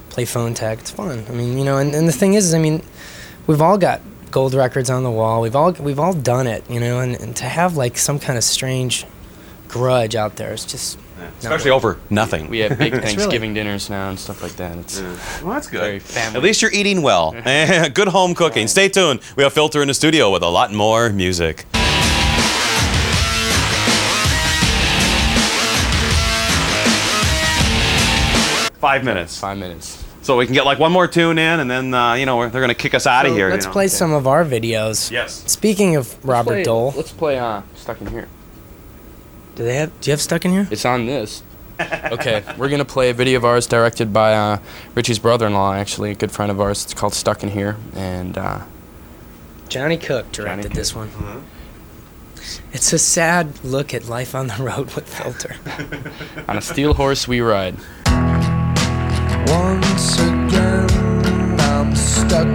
[0.09, 0.79] play phone tag.
[0.81, 1.25] It's fun.
[1.29, 2.83] I mean, you know, and, and the thing is, I mean,
[3.47, 4.01] we've all got
[4.31, 5.41] gold records on the wall.
[5.41, 8.37] We've all we've all done it, you know, and, and to have like some kind
[8.37, 9.07] of strange
[9.77, 10.53] grudge out there.
[10.53, 12.49] It's just not Especially worth over nothing.
[12.49, 14.77] We have big It's really- Thanksgiving dinners now and stuff like that.
[14.79, 15.01] It's
[15.43, 15.81] Well, that's good.
[15.81, 16.37] very family.
[16.39, 17.33] At least you're eating well.
[17.95, 18.69] good home cooking.
[18.69, 19.21] Stay tuned.
[19.37, 21.65] We have Filter in the studio with a lot more music.
[28.81, 29.41] Five minutes.
[29.41, 30.05] Five minutes.
[30.23, 32.61] So we can get like one more tune in, and then uh, you know they're
[32.61, 33.49] gonna kick us out of So here.
[33.51, 33.73] Let's you know.
[33.73, 35.11] play some of our videos.
[35.11, 35.43] Yes.
[35.51, 38.29] Speaking of Robert play, Dole, Let's play uh, Stuck in Here.
[39.57, 40.01] Do they have?
[40.01, 40.69] Do you have stuck in here?
[40.71, 41.43] It's on this.
[41.81, 44.59] okay, we're gonna play a video of ours directed by uh,
[44.95, 46.85] Richie's brother-in-law, actually, a good friend of ours.
[46.85, 48.61] It's called "Stuck in Here," and uh,
[49.69, 50.73] Johnny Cook directed Cook.
[50.75, 51.11] this one.
[52.73, 55.57] It's a sad look at life on the road with Filter.
[56.49, 57.77] on a steel horse we ride.
[59.49, 62.47] Once again, I'm stuck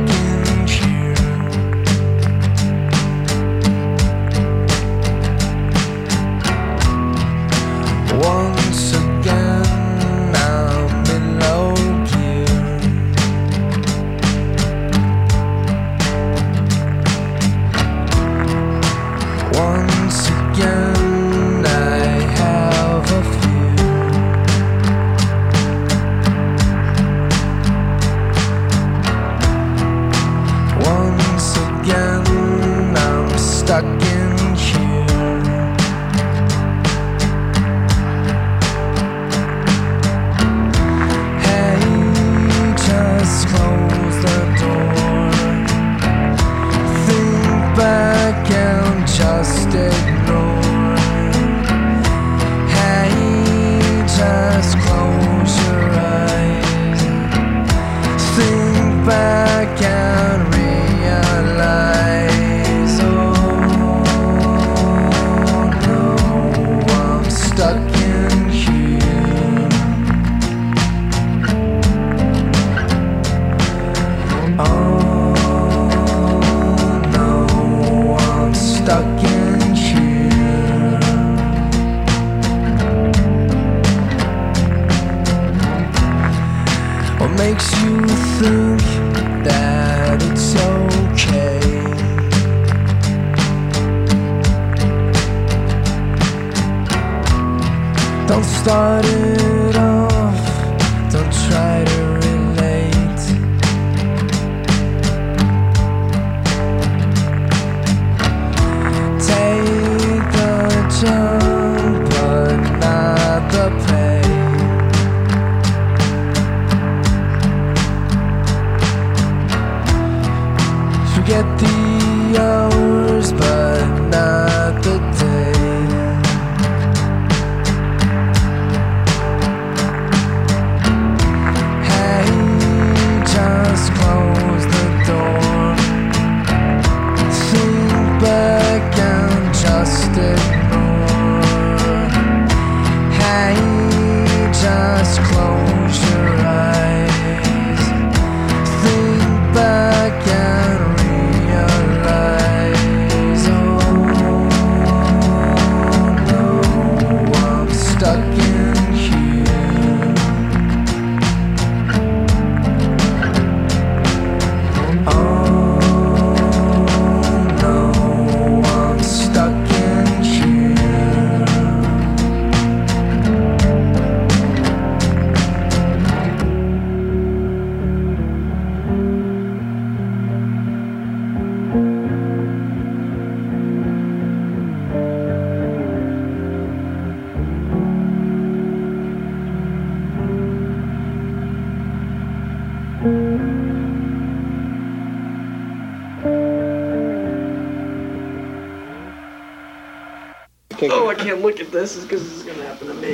[201.92, 203.14] can't look at this because this is gonna happen to me.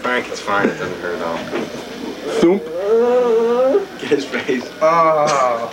[0.00, 0.68] Frank, it's fine.
[0.68, 1.36] It doesn't hurt at all.
[2.40, 2.62] Thump.
[4.00, 4.68] Get his face.
[4.80, 5.72] Oh.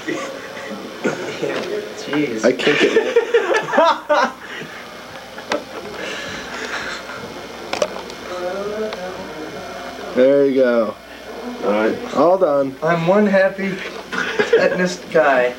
[1.98, 2.46] Jeez.
[2.46, 2.98] I can't get.
[2.98, 4.30] It.
[10.16, 10.96] There you go.
[11.64, 12.14] All right.
[12.16, 12.76] All done.
[12.84, 13.76] I'm one happy
[14.52, 15.56] tetanus guy.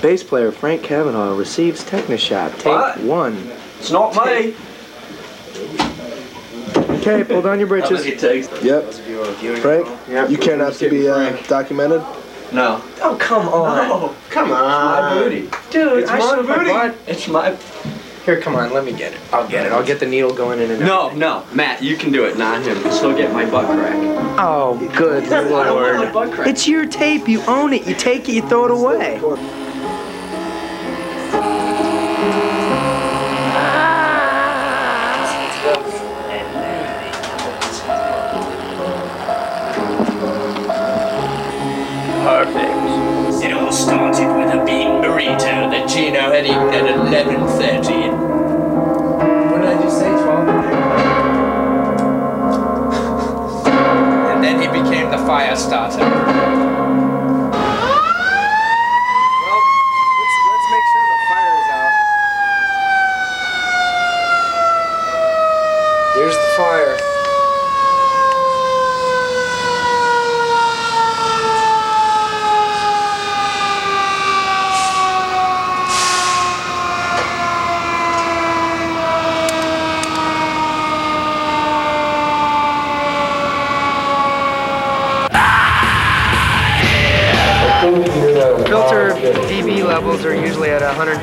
[0.00, 2.52] Bass player Frank Cavanagh receives tetanus shot.
[2.58, 3.00] Take What?
[3.00, 3.50] one.
[3.82, 4.54] It's not me.
[7.00, 8.06] Okay, pull down your britches.
[8.06, 8.92] Yep.
[9.60, 9.88] Frank,
[10.30, 12.00] you care not have to be uh, documented?
[12.52, 12.80] No.
[13.00, 13.88] Oh, come on.
[13.88, 14.14] No.
[14.30, 15.02] Come on.
[15.02, 15.50] my booty.
[15.70, 16.70] Dude, It's I my showed my booty.
[16.70, 16.96] butt.
[17.08, 17.56] It's my.
[18.24, 19.20] Here, come on, let me get it.
[19.32, 19.72] I'll get it.
[19.72, 21.16] I'll get the needle going in and out.
[21.16, 22.78] No, no, Matt, you can do it, not him.
[22.92, 23.96] Still get my butt crack.
[24.38, 26.46] Oh, good I don't want my butt crack.
[26.46, 27.26] It's your tape.
[27.26, 27.84] You own it.
[27.84, 29.18] You take it, you throw it away.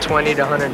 [0.09, 0.68] 120 to 130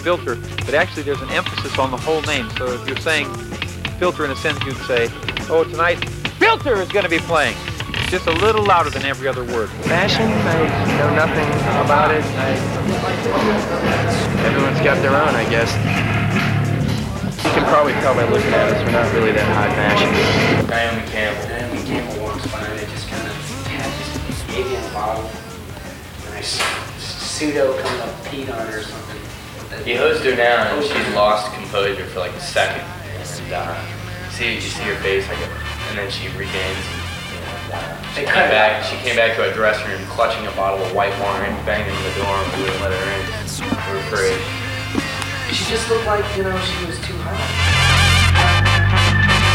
[0.00, 2.48] filter, but actually there's an emphasis on the whole name.
[2.56, 3.32] So if you're saying
[3.98, 5.08] filter in a sentence, you'd say,
[5.50, 5.96] oh, tonight,
[6.38, 7.56] filter is going to be playing.
[8.00, 9.68] It's just a little louder than every other word.
[9.86, 11.46] Fashion, I know nothing
[11.84, 12.24] about it.
[12.24, 12.50] I,
[14.46, 15.70] everyone's got their own, I guess.
[17.44, 20.10] You can probably tell by looking at us, we're not really that high fashion.
[20.68, 21.48] Naomi Campbell.
[21.48, 23.32] Naomi Campbell walks by and I just kind of
[23.64, 23.90] tap
[24.28, 25.24] this baby on the bottle.
[26.26, 26.60] And I s-
[26.98, 29.18] pseudo kind of peed on her or something.
[29.84, 32.84] He hosed her down and she lost composure for like a second.
[33.16, 33.74] And uh,
[34.26, 35.38] you see, you see her face, like,
[35.88, 36.84] and then she regains.
[38.14, 38.84] She came back.
[38.84, 42.12] She came back to her dressing room, clutching a bottle of white wine, banging the
[42.20, 43.22] door, and we wouldn't let her in.
[43.62, 44.38] We were afraid.
[45.54, 47.40] She just looked like, you know, she was too hot.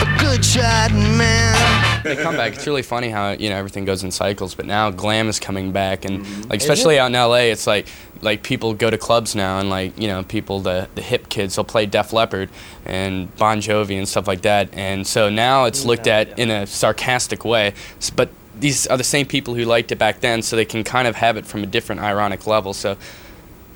[0.01, 1.64] A good shot, man.
[2.05, 4.55] The comeback, it's really funny how you know everything goes in cycles.
[4.55, 6.49] But now glam is coming back, and mm-hmm.
[6.49, 7.87] like especially out in LA, it's like
[8.21, 11.55] like people go to clubs now, and like you know people the the hip kids
[11.55, 12.49] they'll play Def Leppard
[12.85, 16.67] and Bon Jovi and stuff like that, and so now it's looked at in a
[16.67, 17.73] sarcastic way.
[18.15, 21.07] But these are the same people who liked it back then, so they can kind
[21.07, 22.73] of have it from a different ironic level.
[22.73, 22.97] So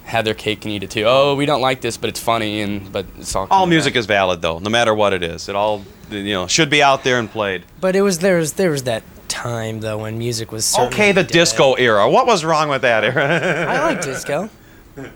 [0.10, 1.04] have their cake and eat it too.
[1.06, 4.06] Oh, we don't like this, but it's funny, and but it's all All music is
[4.06, 5.50] valid though, no matter what it is.
[5.50, 7.64] It all you know should be out there and played.
[7.82, 11.24] But it was there was there was that time though when music was Okay, the
[11.24, 11.32] dead.
[11.32, 12.10] disco era.
[12.10, 13.66] What was wrong with that era?
[13.70, 14.50] I like disco.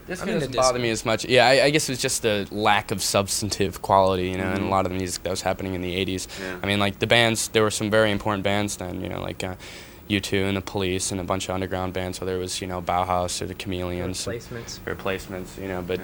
[0.07, 1.25] Disco I'm into doesn't bother me as much.
[1.25, 4.61] Yeah, I, I guess it was just the lack of substantive quality, you know, in
[4.61, 4.69] a Mhm.
[4.69, 6.27] lot of the music that was happening in the 80s.
[6.39, 6.55] Yeah.
[6.63, 9.43] I mean, like the bands, there were some very important bands then, you know, like
[9.43, 9.55] uh,
[10.09, 12.21] U2 and the Police and a bunch of underground bands.
[12.21, 14.25] whether it was, you know, Bauhaus or the Chameleons.
[14.25, 14.79] Replacements.
[14.85, 15.99] Replacements, you know, but,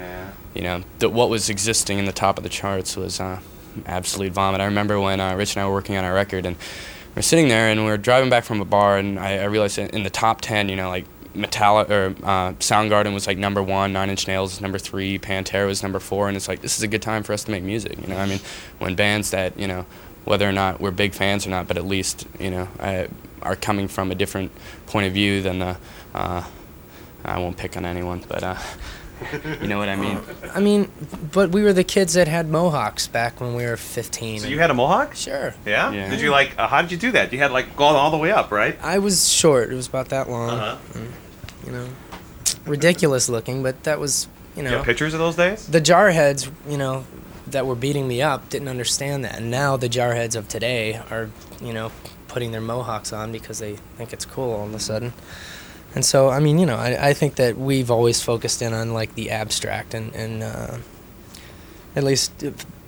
[0.54, 3.40] you know, the, what was existing in the top of the charts was uh,
[3.86, 4.62] absolute vomit.
[4.62, 6.56] I remember when uh, Rich and I were working on our record and
[7.16, 10.04] we're sitting there and we're driving back from a bar and I, I realized in
[10.04, 11.06] the top 10, you know, like
[11.36, 15.68] Metallica or uh, Soundgarden was like number one, Nine Inch Nails was number three, Pantera
[15.68, 17.64] was number four, and it's like this is a good time for us to make
[17.64, 18.00] music.
[18.02, 18.40] You know, I mean,
[18.80, 19.86] when bands that you know,
[20.26, 23.08] whether or not we're big fans or not, but at least you know, uh,
[23.42, 24.52] are coming from a different
[24.88, 25.78] point of view than the,
[26.14, 26.44] uh,
[27.24, 28.58] I won't pick on anyone, but uh,
[29.62, 30.20] You know what I mean?
[30.54, 30.92] I mean,
[31.32, 34.42] but we were the kids that had mohawks back when we were 15.
[34.42, 35.16] So you had a mohawk?
[35.16, 35.54] Sure.
[35.66, 35.92] Yeah?
[35.92, 36.10] Yeah.
[36.10, 37.32] Did you like, uh, how did you do that?
[37.34, 38.78] You had like gone all the way up, right?
[38.82, 39.72] I was short.
[39.72, 40.50] It was about that long.
[40.50, 40.78] Uh-huh.
[40.96, 41.14] and,
[41.66, 41.88] you know,
[42.66, 44.70] ridiculous looking, but that was, you know.
[44.72, 45.68] You have pictures of those days?
[45.68, 47.06] The jarheads, you know,
[47.48, 49.38] that were beating me up didn't understand that.
[49.38, 51.30] And now the jarheads of today are,
[51.62, 51.92] you know,
[52.28, 55.14] putting their mohawks on because they think it's cool all of a sudden.
[56.00, 58.93] And so, I mean, you know, I, I think that we've always focused in on
[58.93, 60.78] like the abstract and, and uh,
[61.93, 62.32] at least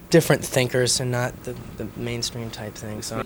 [0.10, 3.02] different thinkers and not the, the mainstream type thing.
[3.02, 3.22] So.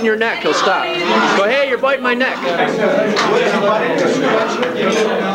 [0.00, 0.42] Biting your neck.
[0.42, 0.84] He'll stop.
[1.36, 2.36] Go, hey, you're biting my neck.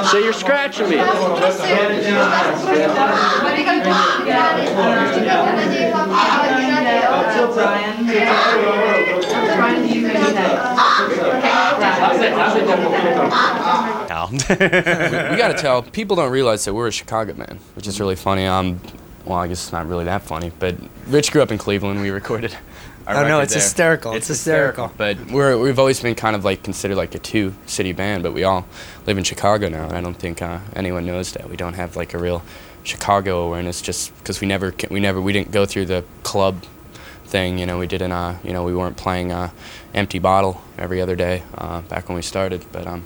[0.07, 0.95] Say you're scratching me.
[14.07, 14.29] Now.
[14.29, 17.99] we, we got to tell people don't realize that we're a Chicago man, which is
[17.99, 18.45] really funny.
[18.45, 18.79] Um,
[19.25, 20.75] well, I guess it's not really that funny, but
[21.07, 22.01] Rich grew up in Cleveland.
[22.01, 22.55] We recorded.
[23.07, 23.61] Oh, no, record it's there.
[23.61, 24.13] hysterical.
[24.13, 24.91] It's hysterical.
[24.97, 28.33] But we're we've always been kind of like considered like a two city band, but
[28.33, 28.65] we all
[29.05, 31.95] live in Chicago now, and I don't think uh, anyone knows that we don't have
[31.95, 32.43] like a real
[32.83, 36.63] Chicago awareness just because we never we never we didn't go through the club
[37.25, 37.59] thing.
[37.59, 38.11] You know, we didn't.
[38.11, 39.51] Uh, you know, we weren't playing uh,
[39.93, 43.03] empty bottle every other day uh, back when we started, but um,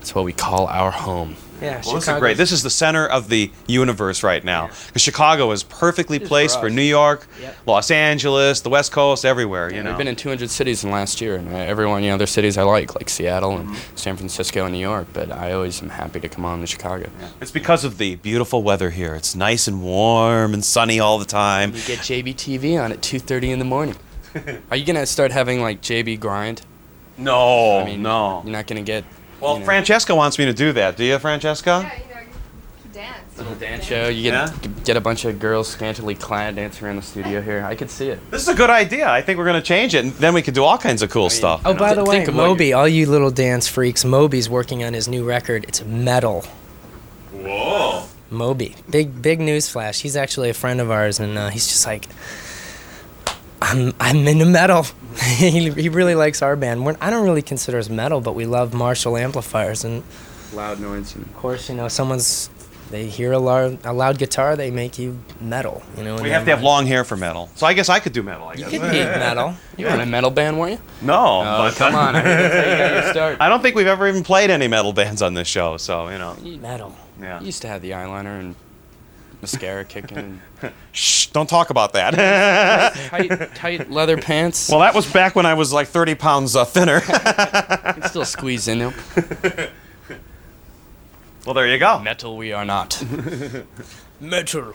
[0.00, 1.36] it's what we call our home.
[1.60, 2.36] Yeah, Well, this is great.
[2.36, 4.68] This is the center of the universe right now.
[4.86, 6.72] Because Chicago is perfectly placed for, us.
[6.72, 7.26] New York,
[7.66, 9.72] Los Angeles, the West Coast, everywhere.
[9.72, 9.90] You know.
[9.90, 12.30] We've been in 200 cities in the last year, and uh, everyone, you know, there's
[12.30, 13.96] cities I like, like Seattle and Mm-hmm.
[13.96, 17.10] San Francisco and New York, but I always am happy to come on to Chicago.
[17.40, 19.14] It's because of the beautiful weather here.
[19.14, 21.70] It's nice and warm and sunny all the time.
[21.74, 23.96] You get JBTV on at 2:30 in the morning.
[24.70, 26.62] Are you gonna start having like JB grind?
[27.18, 28.42] No, I mean, no.
[28.44, 29.04] You're not gonna get.
[29.40, 30.96] Well, you know, Francesca wants me to do that.
[30.96, 31.80] Do you, Francesca?
[31.82, 33.38] Yeah, you know, you dance.
[33.38, 34.08] Little dance show.
[34.08, 34.52] You get Yeah.
[34.84, 37.62] get a bunch of girls scantily clad dancing around the studio here.
[37.64, 38.30] I could see it.
[38.30, 39.08] This is a good idea.
[39.10, 41.10] I think we're going to change it, and then we could do all kinds of
[41.10, 41.60] cool stuff.
[41.64, 41.80] Oh, you know?
[41.80, 45.06] by the way, think of Moby, all you little dance freaks, Moby's working on his
[45.08, 45.64] new record.
[45.68, 46.44] It's metal.
[47.32, 48.04] Whoa.
[48.30, 50.00] Moby, big big news flash.
[50.00, 52.08] He's actually a friend of ours, and uh, he's just like,
[53.62, 54.86] I'm I'm into metal.
[55.36, 56.84] he, he really likes our band.
[56.84, 60.02] We're, I don't really consider us metal, but we love Marshall amplifiers, and
[60.52, 61.14] Loud noise.
[61.14, 62.48] And of course, you know, someone's
[62.90, 65.82] they hear a loud a loud guitar, they make you metal.
[65.96, 67.50] You know, We have to have long hair for metal.
[67.56, 68.46] So I guess I could do metal.
[68.48, 69.54] I You could be metal.
[69.76, 70.78] you were in a metal band, weren't you?
[71.02, 72.14] No, Oh, but come on.
[72.14, 73.36] I heard that's how you got your start.
[73.40, 75.76] I don't think we've ever even played any metal bands on this show.
[75.78, 76.36] So you know.
[76.60, 76.94] Metal.
[77.20, 77.40] Yeah.
[77.40, 78.54] You used to have the eyeliner and
[79.40, 80.40] mascara kicking.
[80.92, 81.26] Shh!
[81.26, 82.94] Don't talk about that.
[83.10, 84.68] tight, tight leather pants.
[84.68, 87.00] well, that was back when I was like 30 pounds uh, thinner.
[87.86, 88.94] You can still squeeze in them.
[91.46, 91.98] well, there you go.
[92.00, 93.02] Metal, we are not.
[94.20, 94.74] Metal.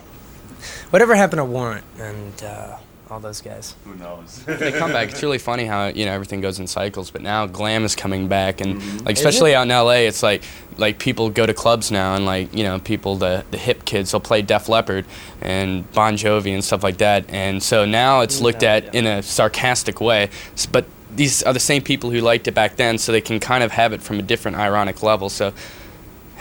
[0.90, 2.78] Whatever happened to Warrant and uh,
[3.12, 3.76] all those guys?
[3.86, 4.44] Who knows?
[4.46, 5.10] they come back.
[5.10, 7.12] It's really funny how you know everything goes in cycles.
[7.12, 9.06] But now glam is coming back, and Mm-hmm.
[9.06, 10.44] like especially out in LA, it's like
[10.78, 14.14] like people go to clubs now, and like you know people the the hip kids
[14.14, 15.06] will play Def Leppard
[15.42, 19.22] and Bon Jovi and stuff like that, and so now it's looked at in a
[19.22, 20.30] sarcastic way.
[20.72, 23.64] But these are the same people who liked it back then, so they can kind
[23.64, 25.30] of have it from a different ironic level.
[25.30, 25.54] So.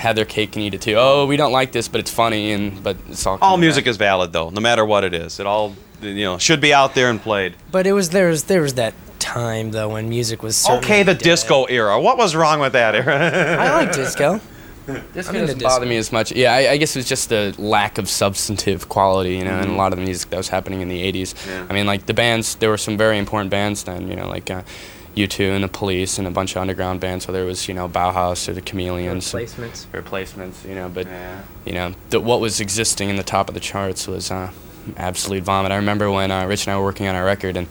[0.01, 0.95] Have their cake and eat it too.
[0.97, 3.39] Oh, we don't like this, but it's funny, and but it's all.
[3.41, 3.91] All music back.
[3.91, 5.39] is valid, though, no matter what it is.
[5.41, 7.55] It all you know should be out there and played.
[7.71, 11.03] But it was there was there was that time though when music was certainly Okay,
[11.03, 11.23] the dead.
[11.23, 12.01] disco era.
[12.01, 13.15] What was wrong with that era?
[13.61, 14.41] I like disco.
[15.13, 16.33] Disco I'm into doesn't bother me as much.
[16.33, 19.71] Yeah, I, I guess it was just the lack of substantive quality, you know, and
[19.71, 19.77] a Mhm.
[19.77, 21.35] lot of the music that was happening in the 80s.
[21.47, 21.65] Yeah.
[21.71, 24.51] I mean, like the bands, there were some very important bands then, you know, like
[24.51, 24.63] uh,
[25.27, 27.25] U2 and the Police and a bunch of underground bands.
[27.27, 29.27] So there was, you know, Bauhaus or the Chameleons.
[29.33, 29.87] Replacements.
[29.93, 31.43] Replacements, you know, but, Yeah.
[31.65, 34.51] you know, the, what was existing in the top of the charts was uh,
[34.97, 35.73] absolute vomit.
[35.73, 37.67] I remember when uh, Rich and I were working on our record and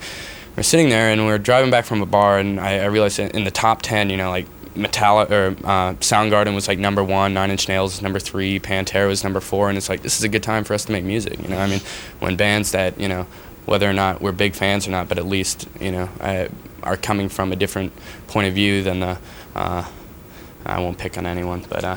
[0.56, 3.34] we're sitting there and we're driving back from a bar and I, I realized that
[3.34, 7.34] in the top 10, you know, like Metallica or uh, Soundgarden was like number one,
[7.34, 10.22] Nine Inch Nails was number three, Pantera was number four, and it's like this is
[10.24, 11.42] a good time for us to make music.
[11.42, 11.80] You know, I mean,
[12.20, 13.26] when bands that you know,
[13.70, 16.48] whether or not we're big fans or not, but at least you know, uh,
[16.82, 17.92] are coming from a different
[18.26, 19.16] point of view than the.
[19.54, 19.88] Uh,
[20.66, 21.96] I won't pick on anyone, but uh,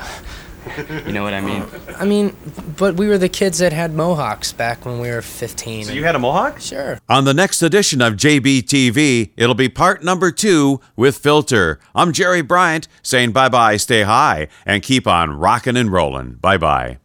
[1.04, 1.64] you know what I mean.
[1.98, 2.36] I mean,
[2.76, 5.86] but we were the kids that had mohawks back when we were 15.
[5.86, 6.60] So you had a mohawk?
[6.60, 7.00] Sure.
[7.08, 11.80] On the next edition of JBTV, it'll be part number two with Filter.
[11.92, 16.34] I'm Jerry Bryant saying bye bye, stay high, and keep on rocking and rolling.
[16.34, 16.98] Bye bye.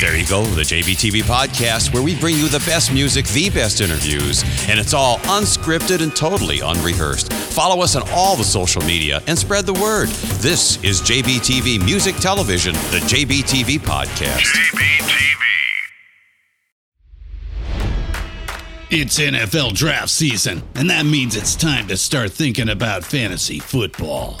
[0.00, 3.82] There you go, the JBTV podcast, where we bring you the best music, the best
[3.82, 7.30] interviews, and it's all unscripted and totally unrehearsed.
[7.30, 10.08] Follow us on all the social media and spread the word.
[10.40, 14.38] This is JBTV Music Television, the JBTV podcast.
[14.38, 15.20] JBTV.
[18.92, 24.40] It's NFL draft season, and that means it's time to start thinking about fantasy football.